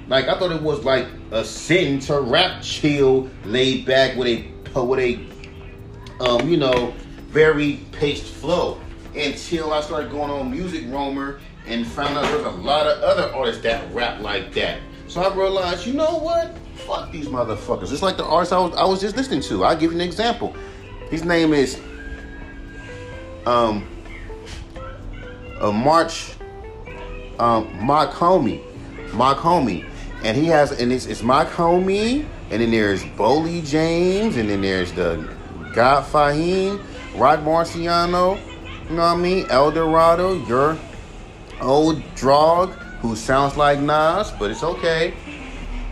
Like, 0.08 0.28
I 0.28 0.40
thought 0.40 0.52
it 0.52 0.62
was 0.62 0.86
like 0.86 1.08
a 1.32 1.44
sin 1.44 2.00
to 2.02 2.22
rap 2.22 2.62
chill, 2.62 3.30
laid 3.44 3.86
back 3.86 4.16
with 4.16 4.28
a, 4.28 4.84
with 4.84 5.00
a, 5.00 5.20
um, 6.24 6.50
you 6.50 6.58
know, 6.58 6.94
very 7.28 7.82
paced 7.92 8.24
flow 8.24 8.80
until 9.16 9.74
I 9.74 9.82
started 9.82 10.10
going 10.12 10.32
on 10.32 10.50
Music 10.50 10.86
Roamer 10.88 11.40
and 11.66 11.86
found 11.86 12.18
out 12.18 12.24
there's 12.24 12.46
a 12.46 12.50
lot 12.50 12.88
of 12.88 13.04
other 13.04 13.34
artists 13.36 13.62
that 13.64 13.94
rap 13.94 14.22
like 14.22 14.54
that. 14.54 14.80
So 15.08 15.22
I 15.22 15.34
realized, 15.36 15.86
you 15.86 15.94
know 15.94 16.18
what? 16.20 16.58
Fuck 16.76 17.12
these 17.12 17.28
motherfuckers. 17.28 17.92
It's 17.92 18.02
like 18.02 18.16
the 18.16 18.26
artist 18.26 18.54
I 18.54 18.60
was, 18.60 18.76
I 18.76 18.86
was 18.86 19.02
just 19.02 19.18
listening 19.18 19.42
to. 19.42 19.66
I'll 19.66 19.76
give 19.76 19.92
you 19.92 19.98
an 19.98 20.08
example. 20.08 20.56
His 21.10 21.26
name 21.26 21.54
is 21.54 21.80
um 23.46 23.88
uh, 25.60 25.72
March 25.72 26.34
um 27.40 27.86
Mach-Hommy. 27.86 28.64
Mark 29.14 29.40
Homie. 29.40 29.90
And 30.28 30.36
he 30.36 30.48
has 30.48 30.74
and 30.74 30.92
it's 30.92 31.06
it's 31.06 31.24
Mach-Hommy, 31.24 32.26
and 32.52 32.62
then 32.62 32.70
there's 32.70 33.02
Boldy 33.02 33.66
James, 33.66 34.36
and 34.36 34.50
then 34.50 34.60
there's 34.60 34.92
the 34.92 35.34
God 35.74 36.04
Fahim, 36.04 36.84
Roc 37.16 37.40
Marciano, 37.40 38.38
you 38.90 38.96
know 38.96 39.04
what 39.04 39.14
I 39.14 39.16
mean? 39.16 39.46
El 39.50 39.72
Dorado, 39.72 40.34
your 40.46 40.78
old 41.62 42.04
drog 42.16 42.72
who 43.00 43.16
sounds 43.16 43.56
like 43.56 43.80
Nas, 43.80 44.32
but 44.32 44.52
it's 44.52 44.64
okay. 44.64 45.14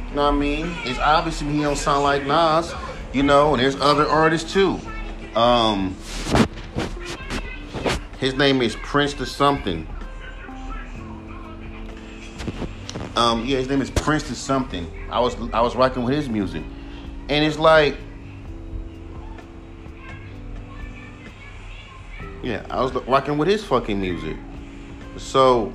You 0.09 0.15
know 0.15 0.25
what 0.25 0.33
I 0.33 0.37
mean? 0.37 0.75
It's 0.83 0.99
obviously 0.99 1.53
he 1.53 1.61
don't 1.61 1.77
sound 1.77 2.03
like 2.03 2.25
Nas, 2.25 2.73
you 3.13 3.23
know, 3.23 3.53
and 3.53 3.63
there's 3.63 3.79
other 3.79 4.05
artists 4.05 4.51
too. 4.51 4.81
Um 5.35 5.95
his 8.19 8.33
name 8.33 8.61
is 8.61 8.75
Prince 8.83 9.13
to 9.13 9.25
something. 9.25 9.87
Um, 13.15 13.45
yeah, 13.45 13.57
his 13.57 13.69
name 13.69 13.81
is 13.81 13.89
Prince 13.89 14.23
to 14.23 14.35
something. 14.35 14.91
I 15.09 15.19
was 15.19 15.35
I 15.53 15.61
was 15.61 15.75
rocking 15.75 16.03
with 16.03 16.15
his 16.15 16.29
music. 16.29 16.63
And 17.29 17.43
it's 17.45 17.57
like 17.57 17.97
Yeah, 22.45 22.63
I 22.69 22.79
was 22.79 22.93
rocking 23.07 23.39
with 23.39 23.47
his 23.47 23.63
fucking 23.63 23.99
music. 23.99 24.37
So 25.17 25.73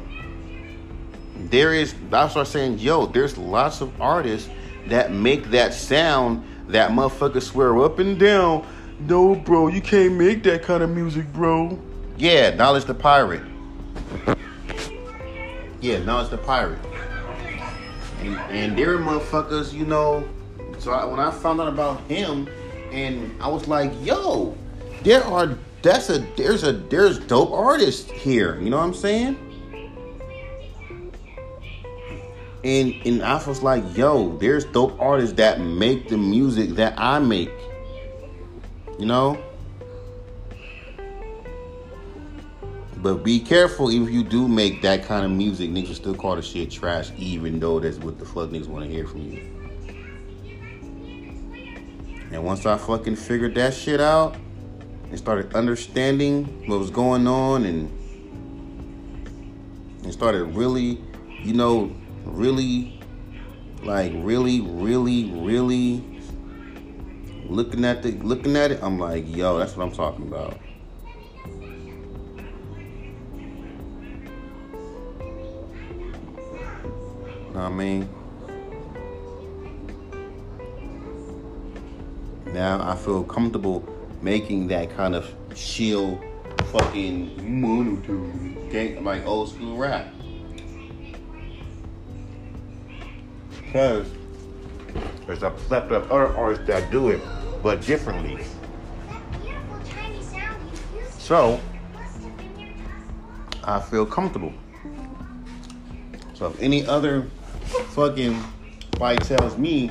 there 1.37 1.74
is 1.74 1.96
I 2.12 2.29
start 2.29 2.46
saying, 2.46 2.79
yo, 2.79 3.07
there's 3.07 3.37
lots 3.37 3.81
of 3.81 4.00
artists 4.00 4.48
that 4.87 5.12
make 5.12 5.50
that 5.50 5.74
sound 5.74 6.44
that 6.68 6.92
motherfucker 6.92 7.42
swear 7.42 7.83
up 7.83 7.98
and 7.98 8.20
down. 8.20 8.64
No, 9.00 9.35
bro, 9.35 9.66
you 9.66 9.81
can't 9.81 10.14
make 10.14 10.44
that 10.44 10.62
kind 10.62 10.83
of 10.83 10.90
music, 10.90 11.33
bro. 11.33 11.76
Yeah, 12.16 12.50
Knowledge 12.55 12.85
the 12.85 12.94
Pirate. 12.94 13.42
Yeah, 15.81 15.98
Knowledge 16.05 16.31
the 16.31 16.38
Pirate. 16.38 16.79
And, 18.20 18.37
and 18.50 18.78
there 18.78 18.94
are 18.94 18.98
motherfuckers, 18.98 19.72
you 19.72 19.87
know. 19.87 20.28
So 20.78 20.92
I, 20.92 21.04
when 21.04 21.20
I 21.20 21.30
found 21.30 21.61
out 21.61 21.68
about 21.68 22.00
him, 22.02 22.48
and 22.92 23.40
I 23.40 23.48
was 23.48 23.68
like, 23.68 23.92
yo, 24.04 24.56
there 25.02 25.24
are 25.24 25.56
that's 25.83 26.11
a 26.11 26.18
there's 26.37 26.64
a 26.64 26.72
there's 26.72 27.18
dope 27.18 27.52
artists 27.52 28.11
here. 28.11 28.61
You 28.61 28.70
know 28.70 28.76
what 28.76 28.85
I'm 28.85 28.94
saying? 28.94 29.46
And 32.62 32.94
and 33.06 33.22
I 33.22 33.42
was 33.46 33.62
like, 33.62 33.96
yo, 33.96 34.37
there's 34.37 34.64
dope 34.66 35.00
artists 35.00 35.37
that 35.37 35.61
make 35.61 36.09
the 36.09 36.18
music 36.18 36.70
that 36.70 36.94
I 36.98 37.18
make. 37.18 37.50
You 38.98 39.06
know? 39.06 39.42
But 43.02 43.24
be 43.24 43.40
careful 43.40 43.88
if 43.88 44.10
you 44.10 44.22
do 44.22 44.46
make 44.46 44.82
that 44.82 45.04
kind 45.04 45.24
of 45.24 45.30
music, 45.30 45.70
niggas 45.70 45.94
still 45.94 46.14
call 46.14 46.36
the 46.36 46.42
shit 46.42 46.70
trash, 46.70 47.10
even 47.16 47.58
though 47.58 47.80
that's 47.80 47.98
what 47.98 48.18
the 48.18 48.26
fuck 48.26 48.50
niggas 48.50 48.66
want 48.66 48.84
to 48.84 48.90
hear 48.90 49.06
from 49.06 49.22
you. 49.22 49.42
And 52.30 52.44
once 52.44 52.66
I 52.66 52.76
fucking 52.76 53.16
figured 53.16 53.54
that 53.54 53.72
shit 53.74 54.00
out, 54.00 54.36
and 55.10 55.18
started 55.18 55.54
understanding 55.54 56.44
what 56.66 56.78
was 56.78 56.90
going 56.90 57.26
on 57.26 57.64
and 57.64 57.90
and 60.04 60.12
started 60.12 60.44
really, 60.44 61.00
you 61.42 61.52
know, 61.52 61.94
really 62.24 63.00
like 63.82 64.12
really, 64.16 64.60
really, 64.60 65.30
really 65.32 66.04
looking 67.48 67.84
at 67.84 68.02
the 68.02 68.12
looking 68.12 68.56
at 68.56 68.70
it, 68.70 68.80
I'm 68.82 68.98
like, 68.98 69.24
yo, 69.34 69.58
that's 69.58 69.76
what 69.76 69.84
I'm 69.84 69.92
talking 69.92 70.28
about. 70.28 70.58
I 77.62 77.68
mean? 77.70 78.09
Now 82.53 82.81
I 82.83 82.96
feel 82.96 83.25
comfortable 83.25 83.85
making 84.23 84.68
that 84.68 84.94
kind 84.96 85.14
of 85.14 85.33
chill, 85.55 86.20
fucking 86.73 87.61
monotone, 87.61 88.68
like 89.05 89.25
old 89.27 89.51
school 89.51 89.77
rap. 89.77 90.07
Because 93.62 94.11
there's 95.27 95.42
a 95.42 95.51
plethora 95.51 95.99
of 95.99 96.11
other 96.11 96.37
artists 96.37 96.66
that 96.66 96.90
do 96.90 97.11
it, 97.11 97.20
but 97.62 97.81
differently. 97.83 98.44
So, 101.18 101.61
I 103.62 103.81
feel 103.81 104.05
comfortable. 104.05 104.53
So 106.35 106.46
if 106.46 106.61
any 106.61 106.85
other 106.87 107.29
fucking 107.90 108.42
fight 108.98 109.22
tells 109.22 109.59
me 109.59 109.90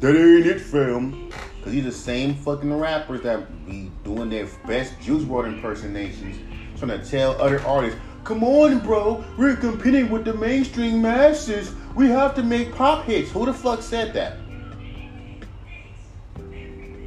that 0.00 0.16
ain't 0.16 0.46
it, 0.46 0.60
fam, 0.60 1.30
Cause 1.62 1.72
these 1.72 1.84
the 1.84 1.90
same 1.90 2.34
fucking 2.34 2.72
rappers 2.72 3.22
that 3.22 3.66
be 3.66 3.90
doing 4.04 4.30
their 4.30 4.46
best 4.66 5.00
Juice 5.00 5.24
WRLD 5.24 5.54
impersonations, 5.54 6.36
trying 6.78 6.98
to 7.00 7.04
tell 7.04 7.32
other 7.42 7.60
artists, 7.66 7.98
"Come 8.22 8.44
on, 8.44 8.78
bro, 8.78 9.24
we're 9.36 9.56
competing 9.56 10.08
with 10.08 10.24
the 10.24 10.34
mainstream 10.34 11.02
masses. 11.02 11.72
We 11.96 12.08
have 12.08 12.36
to 12.36 12.42
make 12.44 12.72
pop 12.72 13.04
hits." 13.04 13.32
Who 13.32 13.46
the 13.46 13.52
fuck 13.52 13.82
said 13.82 14.14
that? 14.14 14.36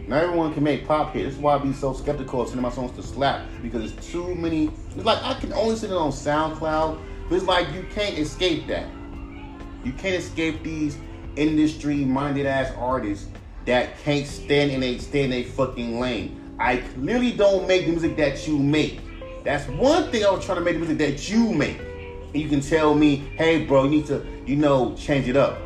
Not 0.10 0.24
everyone 0.24 0.54
can 0.54 0.64
make 0.64 0.86
pop 0.86 1.14
hits. 1.14 1.28
This 1.28 1.36
is 1.36 1.40
why 1.40 1.56
I 1.56 1.60
be 1.60 1.72
so 1.72 1.94
skeptical 1.94 2.42
of 2.42 2.50
sending 2.50 2.64
my 2.64 2.72
songs 2.72 2.92
to 2.98 3.04
slap 3.04 3.46
because 3.62 3.92
it's 3.92 4.12
too 4.12 4.36
many. 4.36 4.72
It's 4.96 5.06
like 5.06 5.24
I 5.24 5.36
can 5.36 5.54
only 5.54 5.78
send 5.78 5.94
it 5.94 5.98
on 5.98 6.12
SoundCloud, 6.12 7.00
but 7.30 7.36
it's 7.36 7.46
like 7.46 7.72
you 7.74 7.86
can't 7.94 8.18
escape 8.18 8.68
that. 8.68 8.88
You 9.84 9.94
can't 9.94 10.16
escape 10.16 10.64
these 10.64 10.98
industry-minded 11.36 12.46
ass 12.46 12.74
artists 12.78 13.28
that 13.66 13.98
can't 14.00 14.28
stand 14.28 14.72
in 14.72 14.84
a 14.84 14.98
stay 14.98 15.24
in 15.24 15.34
a 15.34 15.44
fucking 15.44 16.00
lane. 16.00 16.56
I 16.60 16.78
clearly 16.78 17.32
don't 17.32 17.68
make 17.68 17.86
the 17.86 17.92
music 17.92 18.18
that 18.18 18.48
you 18.48 18.58
make. 18.58 19.02
That's 19.44 19.68
one 19.68 20.12
thing 20.12 20.26
I 20.26 20.32
was 20.32 20.44
trying 20.44 20.58
to 20.58 20.64
make 20.64 20.74
the 20.74 20.80
music 20.80 20.98
that 20.98 21.30
you 21.30 21.54
make. 21.54 21.80
And 21.80 22.36
you 22.36 22.50
can 22.50 22.62
tell 22.62 22.94
me, 22.94 23.18
hey, 23.38 23.66
bro, 23.66 23.86
you 23.86 23.90
need 23.90 24.08
to, 24.08 24.26
you 24.46 24.56
know, 24.58 24.96
change 24.96 25.28
it 25.28 25.38
up. 25.38 25.60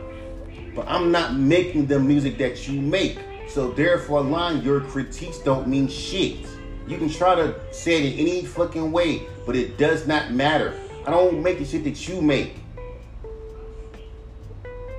But 0.76 0.88
I'm 0.88 1.12
not 1.12 1.36
making 1.36 1.88
the 1.88 2.00
music 2.00 2.38
that 2.38 2.68
you 2.68 2.80
make. 2.80 3.20
So 3.48 3.72
therefore, 3.72 4.22
line 4.22 4.62
your 4.62 4.82
critiques 4.82 5.40
don't 5.40 5.68
mean 5.68 5.88
shit. 5.88 6.48
You 6.88 6.98
can 6.98 7.10
try 7.10 7.36
to 7.36 7.56
say 7.72 8.04
it 8.04 8.14
in 8.14 8.20
any 8.20 8.46
fucking 8.46 8.92
way, 8.92 9.24
but 9.46 9.56
it 9.56 9.78
does 9.78 10.08
not 10.08 10.32
matter. 10.32 10.80
I 11.06 11.12
don't 11.12 11.42
make 11.42 11.60
the 11.60 11.66
shit 11.66 11.84
that 11.86 12.08
you 12.08 12.22
make. 12.22 12.56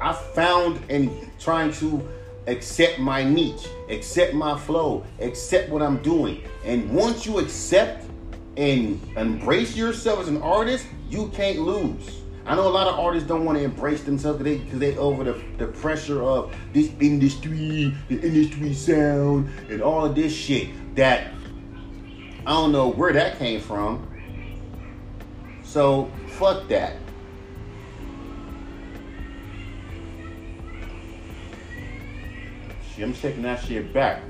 I 0.00 0.12
found 0.12 0.80
and 0.90 1.10
trying 1.38 1.72
to 1.74 2.06
accept 2.46 2.98
my 2.98 3.24
niche, 3.24 3.66
accept 3.88 4.34
my 4.34 4.58
flow, 4.58 5.04
accept 5.20 5.70
what 5.70 5.82
I'm 5.82 5.98
doing. 5.98 6.42
And 6.64 6.90
once 6.90 7.26
you 7.26 7.38
accept 7.38 8.06
and 8.56 9.00
embrace 9.16 9.76
yourself 9.76 10.20
as 10.20 10.28
an 10.28 10.42
artist, 10.42 10.86
you 11.08 11.28
can't 11.28 11.60
lose. 11.60 12.20
I 12.46 12.54
know 12.54 12.68
a 12.68 12.68
lot 12.68 12.86
of 12.86 12.98
artists 12.98 13.26
don't 13.26 13.46
want 13.46 13.56
to 13.56 13.64
embrace 13.64 14.02
themselves 14.02 14.42
because 14.42 14.78
they, 14.78 14.92
they 14.92 14.96
over 14.98 15.24
the, 15.24 15.42
the 15.56 15.66
pressure 15.66 16.22
of 16.22 16.54
this 16.74 16.90
industry, 17.00 17.94
the 18.08 18.20
industry 18.20 18.74
sound, 18.74 19.48
and 19.70 19.80
all 19.80 20.04
of 20.04 20.14
this 20.14 20.32
shit 20.32 20.68
that 20.94 21.32
I 22.46 22.52
don't 22.52 22.72
know 22.72 22.88
where 22.88 23.14
that 23.14 23.38
came 23.38 23.60
from. 23.60 24.06
So 25.62 26.10
fuck 26.26 26.68
that. 26.68 26.96
I'm 33.02 33.12
taking 33.12 33.42
that 33.42 33.64
shit 33.64 33.92
back. 33.92 34.22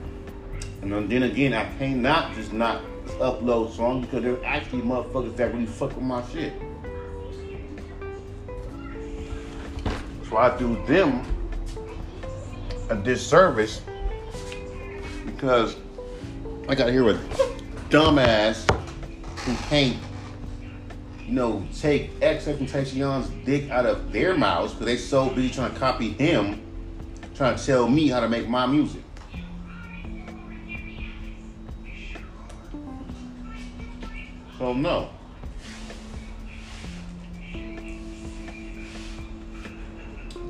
And 0.81 1.11
then 1.11 1.23
again, 1.25 1.53
I 1.53 1.65
cannot 1.77 2.35
just 2.35 2.53
not 2.53 2.83
upload 3.19 3.75
songs 3.75 4.07
because 4.07 4.23
there 4.23 4.35
are 4.35 4.45
actually 4.45 4.83
motherfuckers 4.83 5.37
that 5.37 5.53
really 5.53 5.67
fuck 5.67 5.95
with 5.95 6.05
my 6.05 6.25
shit. 6.29 6.53
So 10.29 10.39
I 10.39 10.57
do 10.59 10.83
them 10.87 11.23
a 12.89 12.97
disservice 12.97 13.83
because 15.27 15.77
I 16.69 16.75
gotta 16.75 16.93
hear 16.93 17.09
a 17.11 17.15
dumbass 17.91 18.69
who 19.41 19.55
can't, 19.69 19.99
you 21.27 21.35
know, 21.35 21.67
take 21.79 22.11
X 22.23 22.47
XXXTentacion's 22.47 23.29
dick 23.45 23.71
out 23.71 23.85
of 23.85 24.13
their 24.13 24.37
mouths 24.37 24.73
because 24.73 24.87
they 24.87 24.97
so 24.97 25.29
busy 25.29 25.51
trying 25.51 25.73
to 25.73 25.79
copy 25.79 26.11
him 26.11 26.64
trying 27.35 27.57
to 27.57 27.67
tell 27.67 27.89
me 27.89 28.09
how 28.09 28.21
to 28.21 28.29
make 28.29 28.49
my 28.49 28.67
music. 28.67 29.03
So 34.59 34.73
no. 34.73 35.11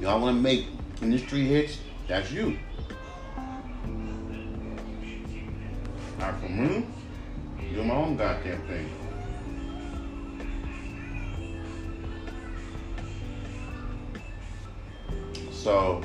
Y'all 0.00 0.20
want 0.20 0.36
to 0.36 0.42
make 0.42 0.66
industry 1.00 1.46
hits? 1.46 1.78
That's 2.06 2.30
you. 2.30 2.58
Not 6.18 6.38
for 6.38 6.48
me. 6.50 6.86
Do 7.72 7.82
my 7.82 7.94
own 7.94 8.16
goddamn 8.16 8.60
thing. 8.66 8.90
So 15.50 16.04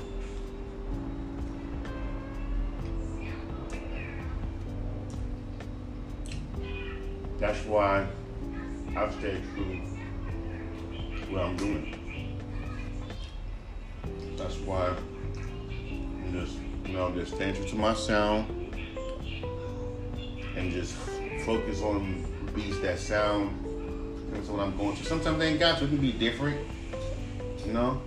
That's 7.39 7.65
why 7.65 8.06
I've 8.97 9.13
stayed 9.15 9.41
true 9.56 9.82
to 11.19 11.32
what 11.32 11.41
I'm 11.43 11.56
doing. 11.56 11.95
That's 14.36 14.56
why 14.58 14.93
I'm 15.88 16.34
just, 16.34 16.58
you 16.86 16.93
know, 16.93 17.12
just 17.12 17.36
staying 17.36 17.56
true 17.56 17.65
to 17.65 17.75
my 17.75 17.93
sound 17.93 18.49
and 20.56 20.71
just 20.71 20.93
focus 21.45 21.82
on 21.82 22.25
beats 22.54 22.80
that 22.82 22.99
sound. 22.99 23.65
That's 24.34 24.49
what 24.49 24.60
I'm 24.62 24.78
going 24.78 24.97
to. 24.97 25.06
Sometimes 25.06 25.39
they 25.39 25.47
ain't 25.47 25.60
got 25.60 25.78
to. 25.80 25.86
It 25.86 25.88
can 25.88 25.97
be 25.97 26.12
different, 26.12 26.67
you 27.65 27.73
know. 27.73 28.02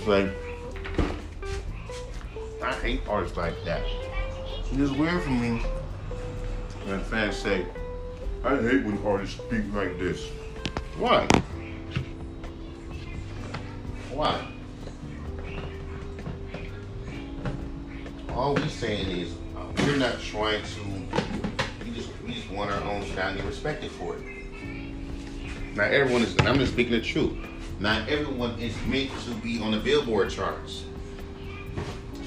It's 0.00 0.06
like 0.06 0.49
hate 2.80 3.00
artists 3.08 3.36
like 3.36 3.62
that. 3.64 3.82
It's 4.72 4.90
weird 4.92 5.22
for 5.22 5.30
me 5.30 5.62
when 6.86 7.00
fans 7.04 7.36
say, 7.36 7.66
I 8.42 8.56
hate 8.56 8.84
when 8.84 8.98
artists 9.04 9.36
speak 9.36 9.64
like 9.74 9.98
this. 9.98 10.28
Why? 10.96 11.26
Why? 14.10 14.46
All 18.30 18.54
we 18.54 18.68
saying 18.68 19.10
is 19.10 19.34
uh, 19.56 19.64
we're 19.78 19.96
not 19.96 20.20
trying 20.20 20.62
to. 20.62 21.84
We 21.84 21.90
just 21.90 22.10
we 22.24 22.32
just 22.32 22.50
want 22.50 22.70
our 22.70 22.82
own 22.84 23.04
sound 23.14 23.38
and 23.38 23.46
respected 23.46 23.90
for 23.90 24.16
it. 24.16 24.22
Not 25.74 25.92
everyone 25.92 26.22
is, 26.22 26.34
and 26.36 26.48
I'm 26.48 26.58
just 26.58 26.72
speaking 26.72 26.92
the 26.92 27.02
truth. 27.02 27.36
Not 27.78 28.08
everyone 28.08 28.58
is 28.58 28.74
meant 28.86 29.10
to 29.24 29.34
be 29.36 29.60
on 29.60 29.72
the 29.72 29.78
Billboard 29.78 30.30
charts. 30.30 30.84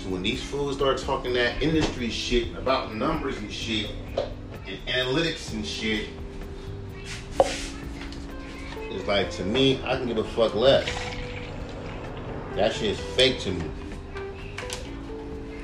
So 0.04 0.10
when 0.10 0.22
these 0.22 0.44
fools 0.44 0.76
start 0.76 0.98
talking 0.98 1.32
that 1.36 1.64
industry 1.64 2.10
shit 2.10 2.54
about 2.58 2.94
numbers 2.94 3.38
and 3.38 3.50
shit 3.50 3.90
and 4.68 4.78
analytics 4.86 5.54
and 5.54 5.66
shit, 5.66 6.10
it's 7.40 9.08
like 9.08 9.32
to 9.32 9.46
me, 9.46 9.82
I 9.86 9.96
can 9.96 10.06
give 10.06 10.18
a 10.18 10.26
fuck 10.26 10.56
less. 10.56 10.94
That 12.56 12.74
shit 12.74 12.92
is 12.92 13.00
fake 13.16 13.40
to 13.42 13.52
me. 13.52 13.66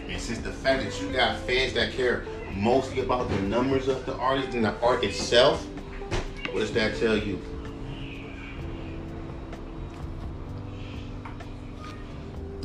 And 0.08 0.21
since 0.21 0.39
the 0.39 0.54
fact 0.54 0.86
that 0.86 1.02
you 1.02 1.12
got 1.12 1.38
fans 1.39 1.73
that 1.73 1.91
care 1.91 2.25
mostly 2.54 3.02
about 3.02 3.30
the 3.30 3.41
numbers 3.41 3.89
of 3.89 4.06
the 4.06 4.15
artist 4.15 4.54
and 4.54 4.63
the 4.63 4.73
art 4.80 5.04
itself, 5.04 5.67
what 6.52 6.62
does 6.62 6.71
that 6.71 6.97
tell 6.97 7.17
you? 7.17 7.41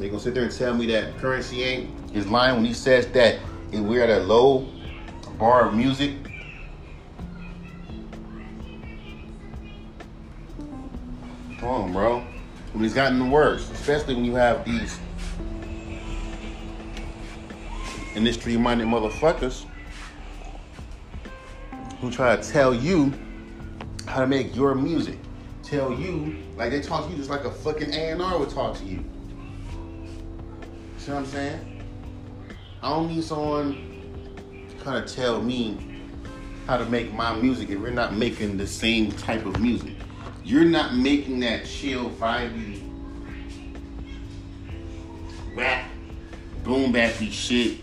They 0.04 0.10
gonna 0.10 0.20
sit 0.20 0.34
there 0.34 0.42
and 0.42 0.52
tell 0.52 0.74
me 0.74 0.84
that 0.88 1.16
Curren$y 1.16 1.60
ain't 1.60 2.14
is 2.14 2.26
lying 2.26 2.56
when 2.56 2.66
he 2.66 2.74
says 2.74 3.06
that 3.12 3.38
we're 3.72 4.02
at 4.02 4.10
a 4.10 4.22
low 4.22 4.68
bar 5.38 5.66
of 5.66 5.74
music. 5.74 6.12
Come 11.58 11.68
on, 11.70 11.92
bro. 11.94 12.22
When 12.74 12.84
he's 12.84 12.92
gotten 12.92 13.30
worse, 13.30 13.70
especially 13.70 14.14
when 14.14 14.26
you 14.26 14.34
have 14.34 14.66
these 14.66 14.98
industry-minded 18.14 18.86
motherfuckers 18.86 19.64
who 22.02 22.10
try 22.10 22.36
to 22.36 22.52
tell 22.52 22.74
you 22.74 23.10
how 24.04 24.20
to 24.20 24.26
make 24.26 24.54
your 24.54 24.74
music. 24.74 25.18
Tell 25.62 25.94
you 25.94 26.36
like 26.58 26.72
they 26.72 26.82
talk 26.82 27.06
to 27.06 27.10
you 27.10 27.16
just 27.16 27.30
like 27.30 27.46
a 27.46 27.50
fucking 27.50 27.94
A&R 27.94 28.38
would 28.38 28.50
talk 28.50 28.76
to 28.76 28.84
you. 28.84 29.02
See 31.04 31.10
what 31.10 31.18
I'm 31.18 31.26
saying? 31.26 31.82
I 32.80 32.88
don't 32.88 33.08
need 33.08 33.24
someone 33.24 33.74
to 34.70 34.82
kind 34.82 34.96
of 34.96 35.12
tell 35.12 35.42
me 35.42 36.00
how 36.66 36.78
to 36.78 36.86
make 36.86 37.12
my 37.12 37.36
music 37.36 37.68
if 37.68 37.78
we're 37.78 37.90
not 37.90 38.14
making 38.14 38.56
the 38.56 38.66
same 38.66 39.12
type 39.12 39.44
of 39.44 39.60
music. 39.60 39.92
You're 40.44 40.64
not 40.64 40.96
making 40.96 41.40
that 41.40 41.66
chill, 41.66 42.08
vibey, 42.08 42.80
rap, 45.54 45.84
boom 46.62 46.90
bappy 46.90 47.30
shit 47.30 47.80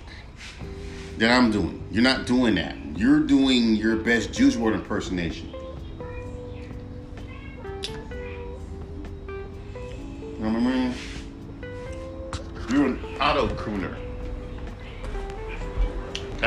that 1.19 1.29
I'm 1.29 1.51
doing. 1.51 1.88
You're 1.91 2.01
not 2.01 2.25
doing 2.25 2.55
that. 2.55 2.75
You're 2.95 3.19
doing 3.19 3.75
your 3.75 3.97
best 3.97 4.34
Juice 4.34 4.55
WRLD 4.55 4.73
impersonation. 4.73 5.51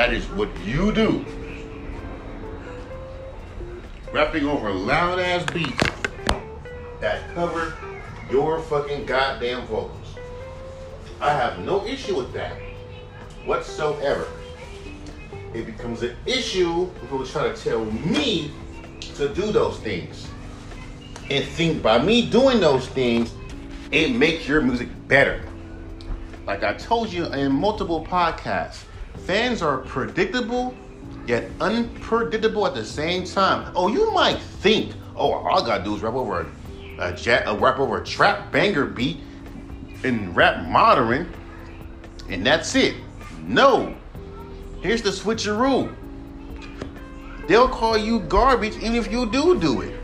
That 0.05 0.13
is 0.13 0.25
what 0.33 0.49
you 0.63 0.93
do. 0.93 1.25
Rapping 4.13 4.45
over 4.45 4.69
loud 4.69 5.17
ass 5.17 5.43
beats 5.51 5.83
that 7.01 7.33
cover 7.33 7.73
your 8.29 8.59
fucking 8.59 9.07
goddamn 9.07 9.65
vocals. 9.65 10.15
I 11.19 11.31
have 11.31 11.57
no 11.57 11.83
issue 11.87 12.17
with 12.17 12.31
that 12.33 12.55
whatsoever. 13.45 14.27
It 15.55 15.65
becomes 15.65 16.03
an 16.03 16.15
issue 16.27 16.83
if 16.83 17.01
people 17.01 17.25
try 17.25 17.51
to 17.51 17.55
tell 17.55 17.83
me 17.85 18.51
to 19.15 19.33
do 19.33 19.51
those 19.51 19.79
things. 19.79 20.27
And 21.31 21.43
think 21.43 21.81
by 21.81 21.97
me 21.97 22.29
doing 22.29 22.59
those 22.59 22.87
things, 22.89 23.33
it 23.91 24.15
makes 24.15 24.47
your 24.47 24.61
music 24.61 24.89
better. 25.07 25.43
Like 26.45 26.63
I 26.63 26.75
told 26.75 27.11
you 27.11 27.25
in 27.25 27.51
multiple 27.51 28.05
podcasts, 28.05 28.83
fans 29.17 29.61
are 29.61 29.79
predictable 29.79 30.75
yet 31.27 31.49
unpredictable 31.59 32.67
at 32.67 32.75
the 32.75 32.85
same 32.85 33.25
time. 33.25 33.71
Oh, 33.75 33.87
you 33.87 34.11
might 34.11 34.39
think, 34.39 34.93
oh, 35.15 35.33
all 35.33 35.63
I 35.63 35.65
gotta 35.65 35.83
do 35.83 35.95
is 35.95 36.01
rap 36.01 36.13
over 36.13 36.41
a, 36.99 37.09
a, 37.09 37.13
jet, 37.13 37.43
a 37.47 37.55
rap 37.55 37.79
over 37.79 38.01
a 38.01 38.05
trap 38.05 38.51
banger 38.51 38.85
beat 38.85 39.17
and 40.03 40.35
rap 40.35 40.67
modern, 40.67 41.33
and 42.29 42.45
that's 42.45 42.75
it. 42.75 42.95
No. 43.43 43.95
Here's 44.81 45.01
the 45.01 45.09
switcheroo. 45.09 45.93
They'll 47.47 47.69
call 47.69 47.97
you 47.97 48.21
garbage 48.21 48.75
even 48.77 48.95
if 48.95 49.11
you 49.11 49.25
do 49.29 49.59
do 49.59 49.81
it. 49.81 49.99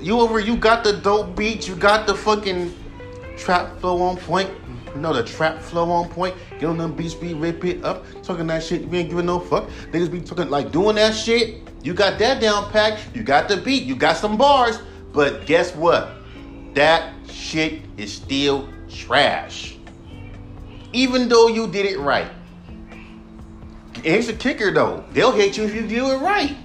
You 0.00 0.20
over, 0.20 0.38
you 0.38 0.56
got 0.56 0.84
the 0.84 0.92
dope 0.92 1.34
beats, 1.34 1.66
you 1.66 1.74
got 1.74 2.06
the 2.06 2.14
fucking 2.14 2.74
trap 3.36 3.78
flow 3.80 4.00
on 4.02 4.16
point. 4.16 4.50
You 4.94 5.00
know 5.00 5.12
the 5.12 5.24
trap 5.24 5.60
flow 5.60 5.90
on 5.90 6.08
point. 6.08 6.34
Get 6.58 6.64
on 6.64 6.78
them 6.78 6.94
beats, 6.94 7.14
be 7.14 7.34
rip 7.34 7.64
it 7.64 7.84
up, 7.84 8.04
talking 8.22 8.46
that 8.48 8.62
shit. 8.62 8.82
You 8.82 8.94
ain't 8.94 9.10
giving 9.10 9.26
no 9.26 9.40
fuck. 9.40 9.68
They 9.90 9.98
just 9.98 10.12
be 10.12 10.20
talking 10.20 10.50
like 10.50 10.72
doing 10.72 10.96
that 10.96 11.14
shit. 11.14 11.62
You 11.82 11.94
got 11.94 12.18
that 12.18 12.40
down 12.40 12.70
pack. 12.70 12.98
You 13.14 13.22
got 13.22 13.48
the 13.48 13.56
beat. 13.56 13.84
You 13.84 13.96
got 13.96 14.16
some 14.16 14.36
bars. 14.36 14.78
But 15.12 15.46
guess 15.46 15.74
what? 15.74 16.10
That 16.74 17.12
shit 17.30 17.82
is 17.96 18.12
still 18.12 18.68
trash. 18.88 19.76
Even 20.92 21.28
though 21.28 21.48
you 21.48 21.66
did 21.68 21.86
it 21.86 21.98
right. 21.98 22.30
here's 24.02 24.26
the 24.26 24.32
kicker 24.32 24.72
though. 24.72 25.04
They'll 25.12 25.32
hate 25.32 25.56
you 25.56 25.64
if 25.64 25.74
you 25.74 25.86
do 25.86 26.10
it 26.10 26.18
right. 26.18 26.56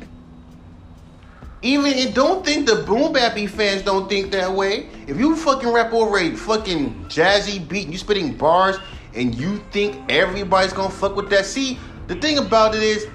Even 1.63 1.93
and 1.93 2.13
don't 2.13 2.45
think 2.45 2.67
the 2.67 2.76
boom 2.84 3.13
bappy 3.13 3.49
fans 3.49 3.82
don't 3.82 4.10
think 4.10 4.32
that 4.32 4.52
way. 4.52 4.89
If 5.08 5.17
you 5.17 5.34
fucking 5.34 5.69
rap 5.69 5.93
over 5.93 6.19
a 6.19 6.36
fucking 6.36 7.06
jazzy 7.06 7.65
beat 7.65 7.86
and 7.86 7.93
you 7.93 7.97
spitting 7.97 8.34
bars 8.36 8.78
and 9.15 9.34
you 9.34 9.63
think 9.71 10.12
everybody's 10.12 10.73
gonna 10.73 10.89
fuck 10.89 11.15
with 11.15 11.30
that, 11.30 11.45
see, 11.45 11.80
the 12.08 12.15
thing 12.15 12.38
about 12.38 12.76
it 12.76 12.84
is 12.84 13.08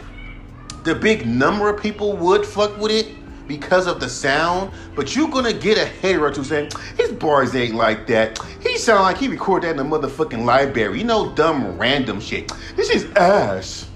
the 0.85 0.95
big 0.95 1.27
number 1.27 1.69
of 1.69 1.83
people 1.83 2.17
would 2.17 2.47
fuck 2.47 2.75
with 2.79 2.91
it 2.91 3.09
because 3.47 3.87
of 3.87 4.01
the 4.01 4.09
sound, 4.09 4.73
but 4.95 5.15
you're 5.15 5.29
gonna 5.29 5.53
get 5.53 5.77
a 5.77 5.85
hater 5.85 6.25
or 6.25 6.31
two 6.31 6.43
saying 6.43 6.71
his 6.97 7.13
bars 7.13 7.55
ain't 7.55 7.75
like 7.75 8.07
that. 8.07 8.39
He 8.63 8.79
sound 8.79 9.03
like 9.03 9.19
he 9.19 9.29
recorded 9.29 9.69
that 9.69 9.81
in 9.81 9.87
a 9.87 9.91
motherfucking 9.91 10.47
library. 10.47 10.99
You 10.99 11.05
know, 11.05 11.35
dumb 11.35 11.77
random 11.79 12.19
shit. 12.19 12.51
This 12.77 12.89
is 12.89 13.05
ass 13.13 13.88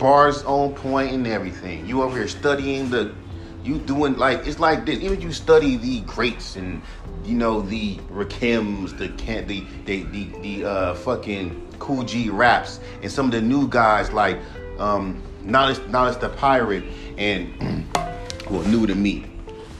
bars 0.00 0.42
on 0.44 0.74
point 0.74 1.12
and 1.12 1.26
everything. 1.26 1.86
You 1.86 2.02
over 2.02 2.16
here 2.16 2.26
studying 2.26 2.90
the, 2.90 3.14
you 3.62 3.78
doing 3.78 4.16
like 4.16 4.46
it's 4.46 4.58
like 4.58 4.86
this. 4.86 4.98
Even 4.98 5.20
you 5.20 5.32
study 5.32 5.76
the 5.76 6.00
greats 6.00 6.56
and 6.56 6.82
you 7.24 7.36
know 7.36 7.60
the 7.60 7.96
Rakims, 8.10 8.96
the 8.98 9.10
can 9.10 9.46
the 9.46 9.64
the 9.84 10.02
the, 10.04 10.24
the 10.40 10.64
uh, 10.64 10.94
fucking 10.94 11.74
Kool 11.78 12.02
G 12.02 12.30
raps, 12.30 12.80
and 13.02 13.12
some 13.12 13.26
of 13.26 13.32
the 13.32 13.42
new 13.42 13.68
guys 13.68 14.10
like 14.10 14.40
um, 14.78 15.22
Knowledge 15.42 15.86
Knowledge 15.88 16.18
the 16.18 16.30
Pirate 16.30 16.84
and 17.18 17.86
well 18.50 18.62
new 18.62 18.86
to 18.86 18.94
me, 18.94 19.26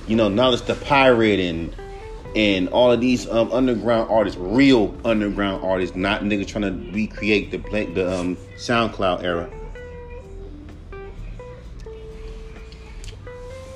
you 0.06 0.14
know 0.14 0.28
Knowledge 0.28 0.62
the 0.62 0.74
Pirate 0.74 1.40
and 1.40 1.74
and 2.36 2.68
all 2.68 2.92
of 2.92 3.00
these 3.00 3.26
um, 3.30 3.50
underground 3.50 4.10
artists, 4.10 4.38
real 4.38 4.94
underground 5.06 5.64
artists, 5.64 5.96
not 5.96 6.20
niggas 6.20 6.46
trying 6.46 6.62
to 6.62 6.92
recreate 6.92 7.50
the 7.50 7.58
the 7.94 8.20
um, 8.20 8.36
SoundCloud 8.56 9.24
era. 9.24 9.50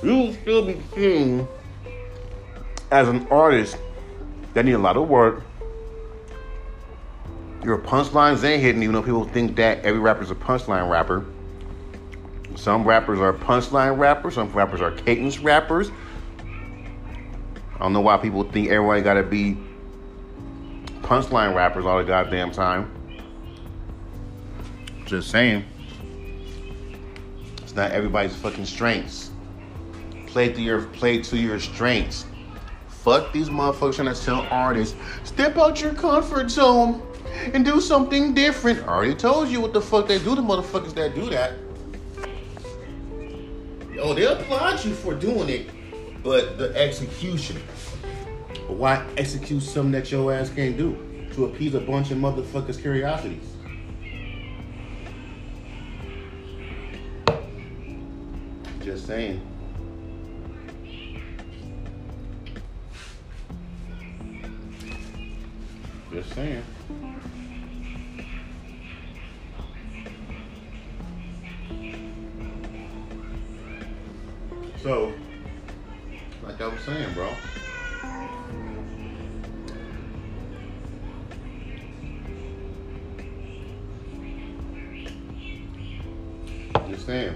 You'll 0.05 0.33
still 0.33 0.65
be 0.65 0.79
seen 0.93 1.47
as 2.91 3.07
an 3.07 3.27
artist 3.27 3.77
that 4.53 4.65
need 4.65 4.73
a 4.73 4.77
lot 4.77 4.95
of 4.95 5.09
work. 5.09 5.43
Your 7.63 7.79
punchlines 7.79 8.43
ain't 8.43 8.61
hitting, 8.61 8.83
even 8.83 8.93
though 8.93 9.01
people 9.01 9.25
think 9.25 9.55
that 9.55 9.83
every 9.83 9.99
rapper's 9.99 10.29
a 10.29 10.35
punchline 10.35 10.89
rapper. 10.89 11.25
Some 12.55 12.83
rappers 12.83 13.19
are 13.19 13.33
punchline 13.33 13.97
rappers, 13.97 14.35
some 14.35 14.51
rappers 14.53 14.81
are 14.81 14.91
cadence 14.91 15.39
rappers. 15.39 15.89
I 17.73 17.79
don't 17.79 17.91
know 17.91 18.01
why 18.01 18.17
people 18.17 18.43
think 18.43 18.69
everybody 18.69 19.01
gotta 19.01 19.23
be 19.23 19.57
punchline 21.01 21.55
rappers 21.55 21.85
all 21.85 21.97
the 21.97 22.03
goddamn 22.03 22.51
time. 22.51 22.91
Just 25.05 25.31
saying. 25.31 25.65
It's 27.63 27.75
not 27.75 27.91
everybody's 27.91 28.35
fucking 28.35 28.65
strengths 28.65 29.31
play 30.35 30.51
to 30.51 30.61
your 30.61 30.81
play 30.81 31.21
to 31.21 31.37
your 31.37 31.57
strengths. 31.57 32.25
Fuck 32.89 33.31
these 33.31 33.47
motherfuckers 33.47 33.95
trying 33.95 34.13
to 34.13 34.21
tell 34.21 34.41
artists, 34.51 34.93
step 35.23 35.55
out 35.55 35.81
your 35.81 35.93
comfort 35.93 36.51
zone 36.51 37.01
and 37.53 37.63
do 37.63 37.79
something 37.79 38.33
different. 38.33 38.83
I 38.83 38.87
already 38.87 39.15
told 39.15 39.47
you 39.47 39.61
what 39.61 39.71
the 39.71 39.79
fuck 39.79 40.09
they 40.09 40.19
do 40.19 40.35
to 40.35 40.41
motherfuckers 40.41 40.93
that 40.95 41.15
do 41.15 41.29
that. 41.29 41.53
Oh, 43.97 44.13
they 44.13 44.25
applaud 44.25 44.83
you 44.83 44.93
for 44.93 45.13
doing 45.13 45.47
it, 45.47 45.69
but 46.21 46.57
the 46.57 46.75
execution. 46.75 47.55
Why 48.67 49.07
execute 49.15 49.63
something 49.63 49.93
that 49.93 50.11
your 50.11 50.33
ass 50.33 50.49
can't 50.49 50.75
do 50.75 50.97
to 51.35 51.45
appease 51.45 51.75
a 51.75 51.79
bunch 51.79 52.11
of 52.11 52.17
motherfuckers' 52.17 52.81
curiosities? 52.81 53.53
Just 58.83 59.07
saying. 59.07 59.39
Just 66.15 66.33
saying. 66.33 66.63
So, 74.81 75.13
like 76.41 76.61
I 76.61 76.67
was 76.67 76.79
saying, 76.85 77.13
bro. 77.15 77.29
Just 86.87 87.05
saying. 87.05 87.35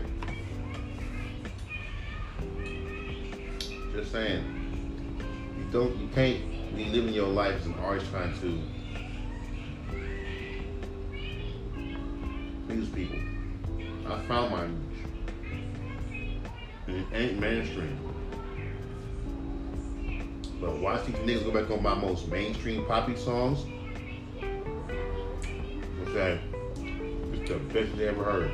Just 3.93 4.11
saying. 4.13 4.45
You 5.57 5.65
don't, 5.69 5.97
you 5.97 6.07
can't 6.15 6.58
be 6.75 6.85
living 6.85 7.13
your 7.13 7.27
life 7.27 7.65
and 7.65 7.75
always 7.79 8.03
trying 8.09 8.33
to 8.41 8.61
please 12.67 12.89
people. 12.89 13.19
I 14.07 14.19
found 14.27 14.51
my 14.51 14.63
and 16.87 16.97
it 16.97 17.05
ain't 17.13 17.39
mainstream. 17.39 17.97
But 20.59 20.77
watch 20.79 21.05
these 21.05 21.15
niggas 21.17 21.45
go 21.45 21.51
back 21.51 21.69
on 21.71 21.81
my 21.81 21.93
most 21.93 22.27
mainstream 22.27 22.85
poppy 22.85 23.15
songs. 23.15 23.65
Okay. 26.07 26.39
It's 27.33 27.49
the 27.49 27.59
best 27.71 27.95
they 27.97 28.07
ever 28.07 28.23
heard. 28.23 28.51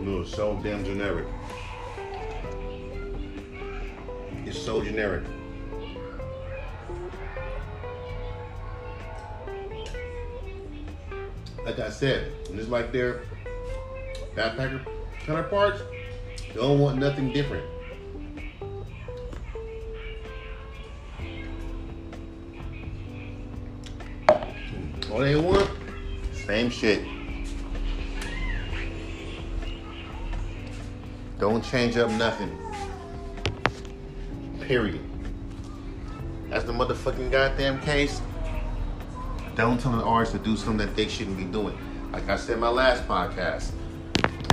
Know, 0.00 0.20
it's 0.22 0.34
so 0.34 0.60
damn 0.62 0.84
generic. 0.84 1.26
It's 4.44 4.58
so 4.58 4.82
generic. 4.82 5.24
Like 11.64 11.78
I 11.78 11.88
said, 11.90 12.30
it's 12.50 12.68
like 12.68 12.92
their 12.92 13.22
backpacker 14.36 14.84
counterparts, 15.20 15.82
don't 16.54 16.78
want 16.78 16.98
nothing 16.98 17.32
different. 17.32 17.64
All 25.10 25.20
they 25.20 25.36
want, 25.36 25.70
same 26.32 26.68
shit. 26.68 27.04
Don't 31.38 31.64
change 31.64 31.96
up 31.96 32.10
nothing. 32.10 32.50
Period. 34.60 35.00
That's 36.50 36.64
the 36.64 36.72
motherfucking 36.72 37.30
goddamn 37.30 37.80
case. 37.80 38.20
Don't 39.54 39.80
tell 39.80 39.94
an 39.94 40.00
artist 40.00 40.32
to 40.32 40.38
do 40.38 40.56
something 40.56 40.84
that 40.84 40.96
they 40.96 41.06
shouldn't 41.06 41.36
be 41.36 41.44
doing. 41.44 41.78
Like 42.12 42.28
I 42.28 42.36
said 42.36 42.54
in 42.54 42.60
my 42.60 42.68
last 42.68 43.06
podcast, 43.06 43.70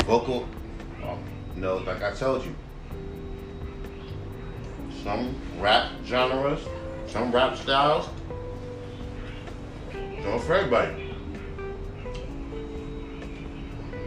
vocal, 0.06 0.48
um, 1.04 1.24
you 1.56 1.62
know, 1.62 1.78
like 1.78 2.04
I 2.04 2.12
told 2.12 2.46
you, 2.46 2.56
some 5.04 5.36
rap 5.60 5.90
genres, 6.06 6.60
some 7.08 7.32
rap 7.32 7.58
styles, 7.58 8.10
don't 9.92 10.40
for 10.44 10.54
everybody. 10.54 11.16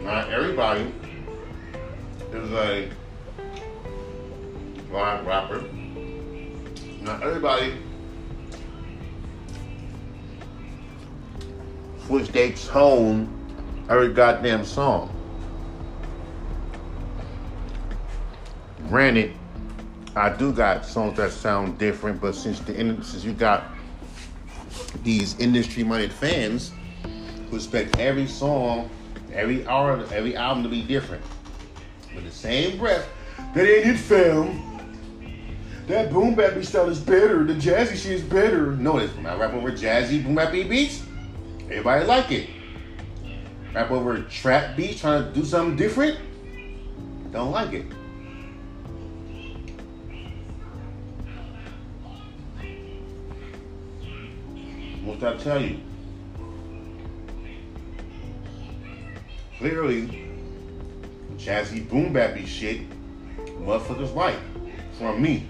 Not 0.01 0.29
everybody 0.31 0.93
is 2.31 2.51
a 2.51 2.89
live 4.91 5.25
rapper. 5.25 5.61
Not 7.01 7.21
everybody 7.21 7.73
switch 12.05 12.27
their 12.29 12.51
tone 12.53 13.27
every 13.89 14.13
goddamn 14.13 14.65
song. 14.65 15.11
Granted, 18.87 19.33
I 20.15 20.29
do 20.29 20.53
got 20.53 20.85
songs 20.85 21.17
that 21.17 21.31
sound 21.31 21.77
different, 21.77 22.21
but 22.21 22.35
since 22.35 22.59
the 22.59 22.73
since 22.73 23.23
you 23.23 23.33
got 23.33 23.65
these 25.03 25.37
industry-minded 25.39 26.11
fans 26.11 26.71
who 27.49 27.55
expect 27.55 27.97
every 27.99 28.27
song, 28.27 28.89
every 29.33 29.67
hour, 29.67 30.05
every 30.13 30.35
album 30.35 30.63
to 30.63 30.69
be 30.69 30.81
different, 30.81 31.23
with 32.13 32.23
the 32.23 32.31
same 32.31 32.77
breath, 32.77 33.07
that 33.53 33.67
ain't 33.67 33.87
it, 33.87 33.97
fam. 33.97 34.61
That 35.87 36.11
boom 36.11 36.33
bap 36.33 36.63
style 36.63 36.89
is 36.89 36.99
better. 36.99 37.43
The 37.43 37.53
jazzy 37.53 37.95
shit 37.95 38.13
is 38.13 38.23
better. 38.23 38.71
No, 38.71 38.97
it's 38.97 39.15
not 39.17 39.37
rap 39.37 39.53
over 39.53 39.71
jazzy 39.71 40.23
boom 40.23 40.35
bap 40.35 40.51
beats. 40.51 41.04
Everybody 41.65 42.05
like 42.05 42.31
it. 42.31 42.49
Rap 43.73 43.91
over 43.91 44.21
trap 44.21 44.77
beats, 44.77 45.01
trying 45.01 45.25
to 45.25 45.31
do 45.31 45.43
something 45.43 45.75
different. 45.75 46.19
Don't 47.31 47.51
like 47.51 47.73
it. 47.73 47.85
What 55.03 55.19
did 55.19 55.29
I 55.29 55.37
tell 55.37 55.61
you? 55.61 55.79
Clearly, 59.57 60.27
jazzy 61.37 61.89
boom 61.89 62.13
bappy 62.13 62.45
shit, 62.45 62.81
motherfuckers 63.59 64.13
like 64.13 64.37
from 64.97 65.21
me. 65.21 65.47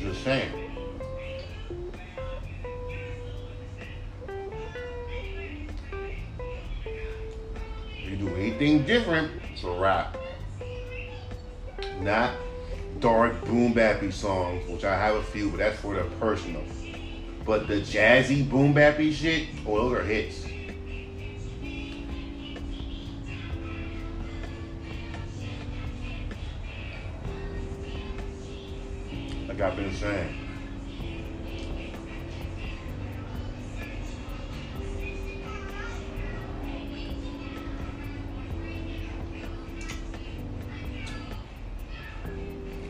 Just 0.00 0.24
saying. 0.24 0.50
You 8.02 8.16
do 8.16 8.28
anything 8.36 8.84
different, 8.84 9.30
it's 9.52 9.62
a 9.62 9.70
rap. 9.70 10.16
Not 12.00 12.32
dark 13.00 13.44
boom 13.44 13.74
bappy 13.74 14.10
songs, 14.10 14.66
which 14.70 14.84
I 14.84 14.96
have 14.96 15.16
a 15.16 15.22
few, 15.22 15.50
but 15.50 15.58
that's 15.58 15.78
for 15.78 15.94
the 15.94 16.04
personal. 16.18 16.62
But 17.44 17.68
the 17.68 17.82
jazzy 17.82 18.48
boom 18.48 18.74
bappy 18.74 19.12
shit, 19.12 19.48
oh, 19.66 19.90
those 19.90 19.98
are 19.98 20.04
hits. 20.04 20.49
I've 29.90 29.96
saying. 29.96 30.34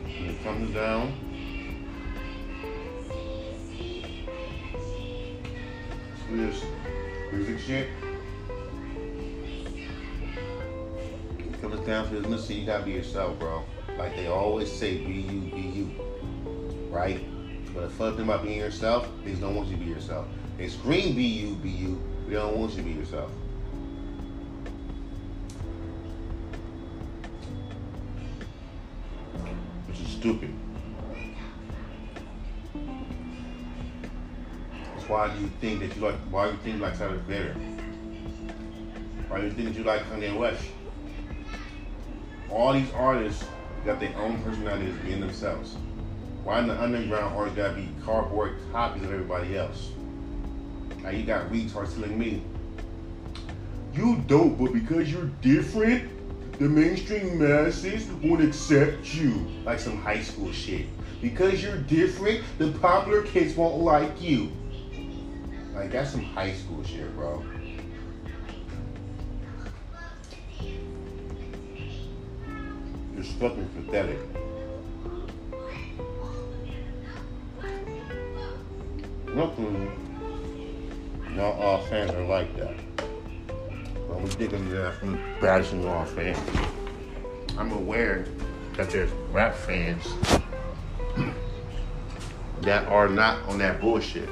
It 0.05 0.45
comes 0.45 0.75
down, 0.75 1.15
to 6.27 6.37
this 6.37 6.63
music 7.33 7.59
shit, 7.61 7.89
it 11.39 11.63
comes 11.63 11.81
down 11.87 12.09
to 12.11 12.21
this 12.21 12.27
listen, 12.27 12.57
you 12.57 12.67
gotta 12.67 12.85
be 12.85 12.91
yourself, 12.93 13.39
bro. 13.39 13.63
Like 13.97 14.17
they 14.17 14.27
always 14.27 14.71
say, 14.71 14.99
be 14.99 15.13
you? 15.15 15.50
But 18.01 18.17
the 18.17 18.17
fun 18.17 18.17
thing 18.17 18.29
about 18.31 18.43
being 18.45 18.59
yourself, 18.59 19.09
they 19.27 19.33
don't 19.35 19.55
want 19.55 19.69
you 19.69 19.77
to 19.77 19.85
be 19.85 19.91
yourself. 19.91 20.27
They 20.57 20.69
scream 20.69 21.15
be 21.15 21.23
you, 21.23 21.55
be 21.57 21.69
you, 21.69 22.03
but 22.25 22.31
they 22.31 22.37
don't 22.37 22.57
want 22.57 22.71
you 22.71 22.79
to 22.79 22.83
be 22.83 22.93
yourself. 22.93 23.31
Which 29.87 30.01
is 30.01 30.09
stupid. 30.09 30.55
That's 34.95 35.07
why 35.07 35.35
you 35.39 35.49
think 35.61 35.81
that 35.81 35.95
you 35.95 36.01
like 36.01 36.15
why 36.31 36.47
do 36.47 36.53
you 36.53 36.59
think 36.63 36.77
you 36.77 36.83
like 36.83 36.97
Tyler 36.97 37.19
Better? 37.19 37.53
Why 39.29 39.43
you 39.43 39.51
think 39.51 39.69
that 39.69 39.77
you 39.77 39.85
like 39.85 40.05
Kanye 40.05 40.39
West? 40.39 40.65
All 42.49 42.73
these 42.73 42.91
artists 42.95 43.45
got 43.85 44.01
their 44.01 44.17
own 44.17 44.43
personalities 44.43 44.95
being 45.05 45.21
themselves. 45.21 45.77
Why 46.44 46.61
in 46.61 46.68
the 46.68 46.81
underground 46.81 47.37
artists 47.37 47.57
gotta 47.57 47.74
be 47.74 47.88
cardboard 48.05 48.57
copies 48.72 49.03
of 49.03 49.12
everybody 49.12 49.57
else? 49.57 49.90
Now 51.03 51.11
you 51.11 51.24
got 51.24 51.50
retards 51.50 51.94
telling 51.94 52.18
me, 52.18 52.42
you 53.94 54.22
dope, 54.26 54.59
but 54.59 54.72
because 54.72 55.12
you're 55.12 55.31
different, 55.42 56.11
the 56.59 56.68
mainstream 56.68 57.38
masses 57.38 58.07
won't 58.22 58.42
accept 58.42 59.14
you. 59.14 59.46
Like 59.64 59.81
some 59.81 60.00
high 60.00 60.22
school 60.22 60.53
shit. 60.53 60.87
Because 61.20 61.62
you're 61.62 61.76
different, 61.76 62.42
the 62.59 62.72
popular 62.72 63.22
kids 63.22 63.55
won't 63.55 63.83
like 63.83 64.20
you. 64.22 64.50
Like 65.74 65.90
that's 65.90 66.11
some 66.11 66.22
high 66.22 66.53
school 66.53 66.83
shit, 66.85 67.14
bro. 67.14 67.44
It's 73.16 73.33
fucking 73.33 73.68
pathetic. 73.76 74.18
Luckily, 79.40 79.90
not 81.31 81.55
all 81.55 81.79
fans 81.87 82.11
are 82.11 82.26
like 82.26 82.55
that. 82.59 82.74
But 84.07 84.20
we 84.20 84.29
of 84.44 84.70
that 84.70 84.96
from 84.96 85.18
bashing 85.40 85.88
all 85.88 86.05
fans. 86.05 86.38
I'm 87.57 87.72
aware 87.72 88.26
that 88.76 88.90
there's 88.90 89.11
rap 89.33 89.55
fans 89.55 90.07
that 92.61 92.87
are 92.88 93.09
not 93.09 93.42
on 93.48 93.57
that 93.57 93.81
bullshit. 93.81 94.29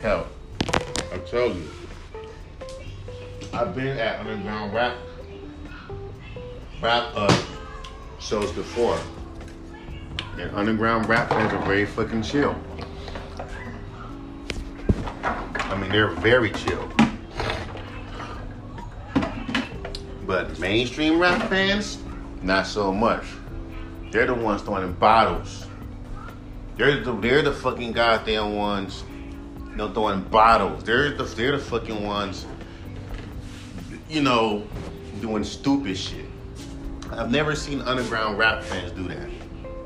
Hell, 0.00 0.26
I 1.12 1.18
tell 1.30 1.48
you, 1.48 1.70
I've 3.52 3.76
been 3.76 3.98
at 3.98 4.20
underground 4.20 4.72
rap 4.72 4.96
rap 6.80 7.12
uh, 7.14 7.42
shows 8.18 8.50
before, 8.52 8.98
and 10.38 10.50
underground 10.56 11.06
rap 11.06 11.28
fans 11.28 11.52
are 11.52 11.66
very 11.66 11.84
fucking 11.84 12.22
chill. 12.22 12.56
They're 15.92 16.08
very 16.08 16.50
chill. 16.50 16.88
But 20.26 20.58
mainstream 20.58 21.18
rap 21.18 21.48
fans, 21.50 21.98
not 22.42 22.66
so 22.66 22.92
much. 22.92 23.24
They're 24.10 24.26
the 24.26 24.34
ones 24.34 24.62
throwing 24.62 24.84
in 24.84 24.92
bottles. 24.94 25.66
They're 26.76 27.00
the, 27.00 27.12
they're 27.12 27.42
the 27.42 27.52
fucking 27.52 27.92
goddamn 27.92 28.56
ones, 28.56 29.04
you 29.70 29.76
know, 29.76 29.92
throwing 29.92 30.22
bottles. 30.22 30.84
They're 30.84 31.10
the 31.10 31.24
they're 31.24 31.52
the 31.52 31.58
fucking 31.58 32.04
ones, 32.04 32.46
you 34.08 34.22
know, 34.22 34.66
doing 35.20 35.44
stupid 35.44 35.96
shit. 35.96 36.26
I've 37.10 37.30
never 37.30 37.54
seen 37.54 37.82
underground 37.82 38.38
rap 38.38 38.62
fans 38.62 38.92
do 38.92 39.06
that. 39.08 39.28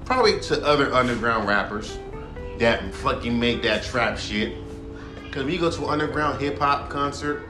Probably 0.05 0.39
to 0.41 0.65
other 0.65 0.93
underground 0.95 1.49
rappers 1.49 1.99
that 2.59 2.95
fucking 2.95 3.39
make 3.39 3.63
that 3.63 3.83
trap 3.83 4.17
shit. 4.17 4.57
Cause 5.37 5.45
when 5.45 5.53
you 5.53 5.61
go 5.61 5.71
to 5.71 5.85
an 5.85 5.91
underground 5.91 6.41
hip 6.41 6.59
hop 6.59 6.89
concert, 6.89 7.47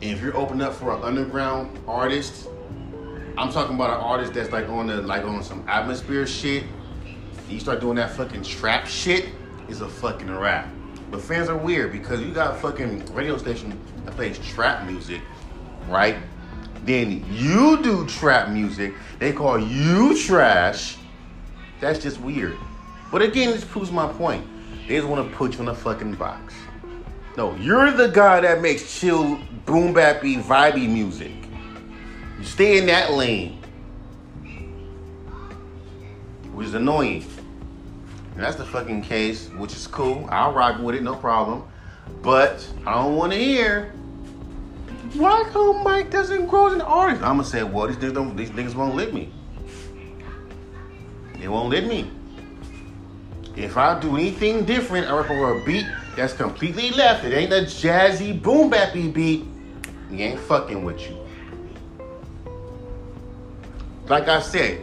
and 0.00 0.12
if 0.12 0.22
you're 0.22 0.34
opening 0.34 0.62
up 0.62 0.72
for 0.72 0.96
an 0.96 1.02
underground 1.02 1.78
artist, 1.86 2.48
I'm 3.36 3.52
talking 3.52 3.74
about 3.74 3.90
an 3.90 4.02
artist 4.02 4.32
that's 4.32 4.50
like 4.50 4.66
on 4.70 4.86
the 4.86 5.02
like 5.02 5.24
on 5.24 5.42
some 5.42 5.62
atmosphere 5.68 6.26
shit. 6.26 6.64
You 7.50 7.60
start 7.60 7.82
doing 7.82 7.96
that 7.96 8.12
fucking 8.12 8.44
trap 8.44 8.86
shit, 8.86 9.28
is 9.68 9.82
a 9.82 9.88
fucking 9.90 10.34
rap. 10.34 10.70
But 11.10 11.20
fans 11.20 11.50
are 11.50 11.56
weird 11.58 11.92
because 11.92 12.22
you 12.22 12.32
got 12.32 12.58
fucking 12.60 13.14
radio 13.14 13.36
station 13.36 13.78
that 14.06 14.14
plays 14.14 14.38
trap 14.38 14.86
music, 14.86 15.20
right? 15.86 16.16
Then 16.86 17.26
you 17.30 17.82
do 17.82 18.06
trap 18.06 18.48
music. 18.48 18.94
They 19.18 19.34
call 19.34 19.58
you 19.58 20.18
trash. 20.18 20.96
That's 21.78 21.98
just 21.98 22.22
weird. 22.22 22.56
But 23.10 23.20
again, 23.20 23.50
this 23.50 23.66
proves 23.66 23.90
my 23.90 24.10
point. 24.10 24.46
They 24.86 24.96
just 24.96 25.08
want 25.08 25.30
to 25.30 25.36
put 25.36 25.54
you 25.54 25.60
in 25.60 25.68
a 25.68 25.74
fucking 25.74 26.14
box. 26.14 26.54
No, 27.36 27.54
you're 27.56 27.92
the 27.92 28.08
guy 28.08 28.40
that 28.40 28.60
makes 28.60 29.00
chill, 29.00 29.36
boom 29.64 29.94
bappy, 29.94 30.42
vibey 30.42 30.88
music. 30.88 31.32
You 32.38 32.44
stay 32.44 32.78
in 32.78 32.86
that 32.86 33.12
lane. 33.12 33.58
Which 36.52 36.66
is 36.66 36.74
annoying. 36.74 37.24
And 38.34 38.42
that's 38.42 38.56
the 38.56 38.64
fucking 38.64 39.02
case, 39.02 39.48
which 39.50 39.72
is 39.72 39.86
cool. 39.86 40.26
I'll 40.30 40.52
rock 40.52 40.80
with 40.80 40.94
it, 40.94 41.02
no 41.02 41.14
problem. 41.14 41.64
But 42.22 42.66
I 42.86 42.94
don't 42.94 43.16
want 43.16 43.32
to 43.32 43.38
hear 43.38 43.92
why 45.14 45.44
come 45.52 45.84
Mike 45.84 46.10
doesn't 46.10 46.46
grow 46.46 46.68
as 46.68 46.72
an 46.72 46.80
artist. 46.80 47.22
I'm 47.22 47.36
gonna 47.36 47.44
say, 47.44 47.62
well, 47.62 47.86
these 47.86 47.96
niggas, 47.96 48.14
don't, 48.14 48.36
these 48.36 48.50
niggas 48.50 48.74
won't 48.74 48.96
let 48.96 49.12
me. 49.12 49.30
They 51.38 51.48
won't 51.48 51.70
let 51.70 51.86
me. 51.86 52.10
If 53.56 53.76
I 53.76 54.00
do 54.00 54.16
anything 54.16 54.64
different, 54.64 55.08
I 55.08 55.16
rap 55.16 55.30
over 55.30 55.60
a 55.60 55.64
beat 55.64 55.86
that's 56.16 56.32
completely 56.32 56.90
left. 56.90 57.24
It 57.24 57.34
ain't 57.34 57.52
a 57.52 57.62
jazzy 57.62 58.40
boom 58.40 58.70
bappy 58.70 59.12
beat. 59.12 59.44
He 60.10 60.22
ain't 60.22 60.40
fucking 60.40 60.82
with 60.84 61.00
you. 61.00 61.18
Like 64.08 64.28
I 64.28 64.40
said, 64.40 64.82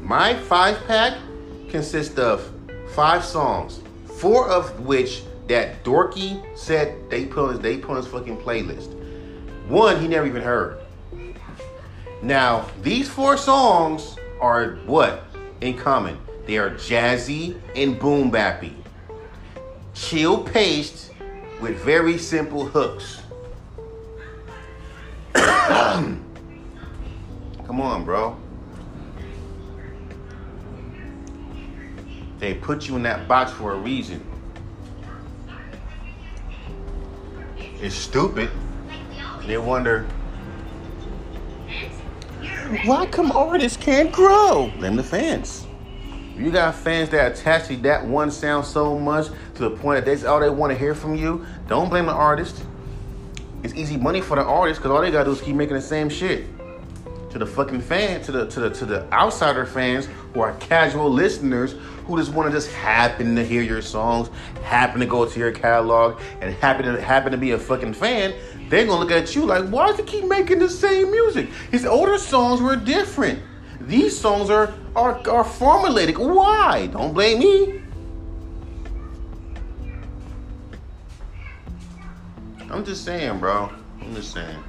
my 0.00 0.34
five 0.34 0.78
pack 0.86 1.18
consists 1.68 2.18
of 2.18 2.50
five 2.94 3.24
songs, 3.24 3.80
four 4.18 4.48
of 4.48 4.80
which 4.80 5.22
that 5.48 5.82
Dorky 5.82 6.42
said 6.56 7.10
they 7.10 7.26
put 7.26 7.44
on 7.44 7.50
his, 7.52 7.60
they 7.60 7.78
put 7.78 7.90
on 7.90 7.96
his 7.96 8.06
fucking 8.06 8.38
playlist. 8.38 8.94
One 9.68 10.00
he 10.00 10.06
never 10.06 10.26
even 10.26 10.42
heard. 10.42 10.80
Now 12.22 12.68
these 12.82 13.08
four 13.08 13.36
songs 13.36 14.16
are 14.40 14.76
what 14.86 15.24
in 15.60 15.76
common? 15.78 16.18
They 16.46 16.58
are 16.58 16.70
jazzy 16.70 17.60
and 17.76 17.98
boom 17.98 18.30
bappy, 18.30 18.74
chill 19.94 20.42
paced 20.42 21.12
with 21.60 21.76
very 21.78 22.18
simple 22.18 22.66
hooks. 22.66 23.22
Come 25.34 26.20
on, 27.80 28.04
bro. 28.04 28.36
They 32.38 32.54
put 32.54 32.88
you 32.88 32.96
in 32.96 33.04
that 33.04 33.28
box 33.28 33.52
for 33.52 33.72
a 33.74 33.78
reason. 33.78 34.26
It's 37.80 37.94
stupid. 37.94 38.50
They 39.46 39.58
wonder 39.58 40.08
why 42.84 43.06
come 43.06 43.30
artists 43.32 43.76
can't 43.76 44.10
grow? 44.10 44.72
Them 44.80 44.96
the 44.96 45.02
fans. 45.04 45.66
You 46.42 46.50
got 46.50 46.74
fans 46.74 47.08
that 47.10 47.38
attach 47.38 47.68
to 47.68 47.76
that 47.78 48.04
one 48.04 48.32
sound 48.32 48.66
so 48.66 48.98
much 48.98 49.28
to 49.54 49.62
the 49.62 49.70
point 49.70 50.04
that 50.04 50.10
that's 50.10 50.24
all 50.24 50.40
they 50.40 50.48
oh, 50.48 50.52
want 50.52 50.72
to 50.72 50.78
hear 50.78 50.92
from 50.92 51.14
you. 51.14 51.46
Don't 51.68 51.88
blame 51.88 52.06
the 52.06 52.12
artist. 52.12 52.64
It's 53.62 53.74
easy 53.74 53.96
money 53.96 54.20
for 54.20 54.36
the 54.36 54.42
artist 54.42 54.80
because 54.80 54.90
all 54.90 55.00
they 55.02 55.12
gotta 55.12 55.26
do 55.26 55.30
is 55.30 55.40
keep 55.40 55.54
making 55.54 55.76
the 55.76 55.80
same 55.80 56.08
shit. 56.08 56.46
To 57.30 57.38
the 57.38 57.46
fucking 57.46 57.80
fan, 57.80 58.22
to 58.22 58.32
the 58.32 58.46
to 58.48 58.60
the 58.60 58.70
to 58.70 58.84
the 58.84 59.12
outsider 59.12 59.64
fans 59.64 60.08
who 60.34 60.40
are 60.40 60.54
casual 60.54 61.08
listeners 61.08 61.76
who 62.06 62.18
just 62.18 62.32
want 62.32 62.50
to 62.50 62.56
just 62.56 62.72
happen 62.72 63.36
to 63.36 63.44
hear 63.44 63.62
your 63.62 63.80
songs, 63.80 64.28
happen 64.64 64.98
to 64.98 65.06
go 65.06 65.24
to 65.24 65.38
your 65.38 65.52
catalog, 65.52 66.20
and 66.40 66.52
happen 66.56 66.84
to 66.86 67.00
happen 67.00 67.30
to 67.30 67.38
be 67.38 67.52
a 67.52 67.58
fucking 67.58 67.94
fan, 67.94 68.34
they're 68.68 68.84
gonna 68.84 68.98
look 68.98 69.12
at 69.12 69.36
you 69.36 69.44
like, 69.44 69.68
why 69.68 69.86
does 69.86 69.96
he 69.96 70.02
keep 70.02 70.24
making 70.24 70.58
the 70.58 70.68
same 70.68 71.12
music? 71.12 71.48
His 71.70 71.86
older 71.86 72.18
songs 72.18 72.60
were 72.60 72.74
different. 72.74 73.40
These 73.86 74.18
songs 74.18 74.50
are 74.50 74.72
are, 74.94 75.26
are 75.28 75.44
formulated. 75.44 76.18
Why? 76.18 76.86
Don't 76.86 77.12
blame 77.12 77.38
me. 77.38 77.82
I'm 82.70 82.84
just 82.84 83.04
saying, 83.04 83.38
bro. 83.38 83.70
I'm 84.00 84.14
just 84.14 84.32
saying. 84.32 84.62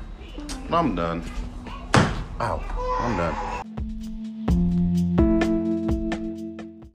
I'm 0.72 0.95
done. 0.95 1.24
Ow. 2.41 2.61
I'm 2.99 3.18
done. 3.18 3.62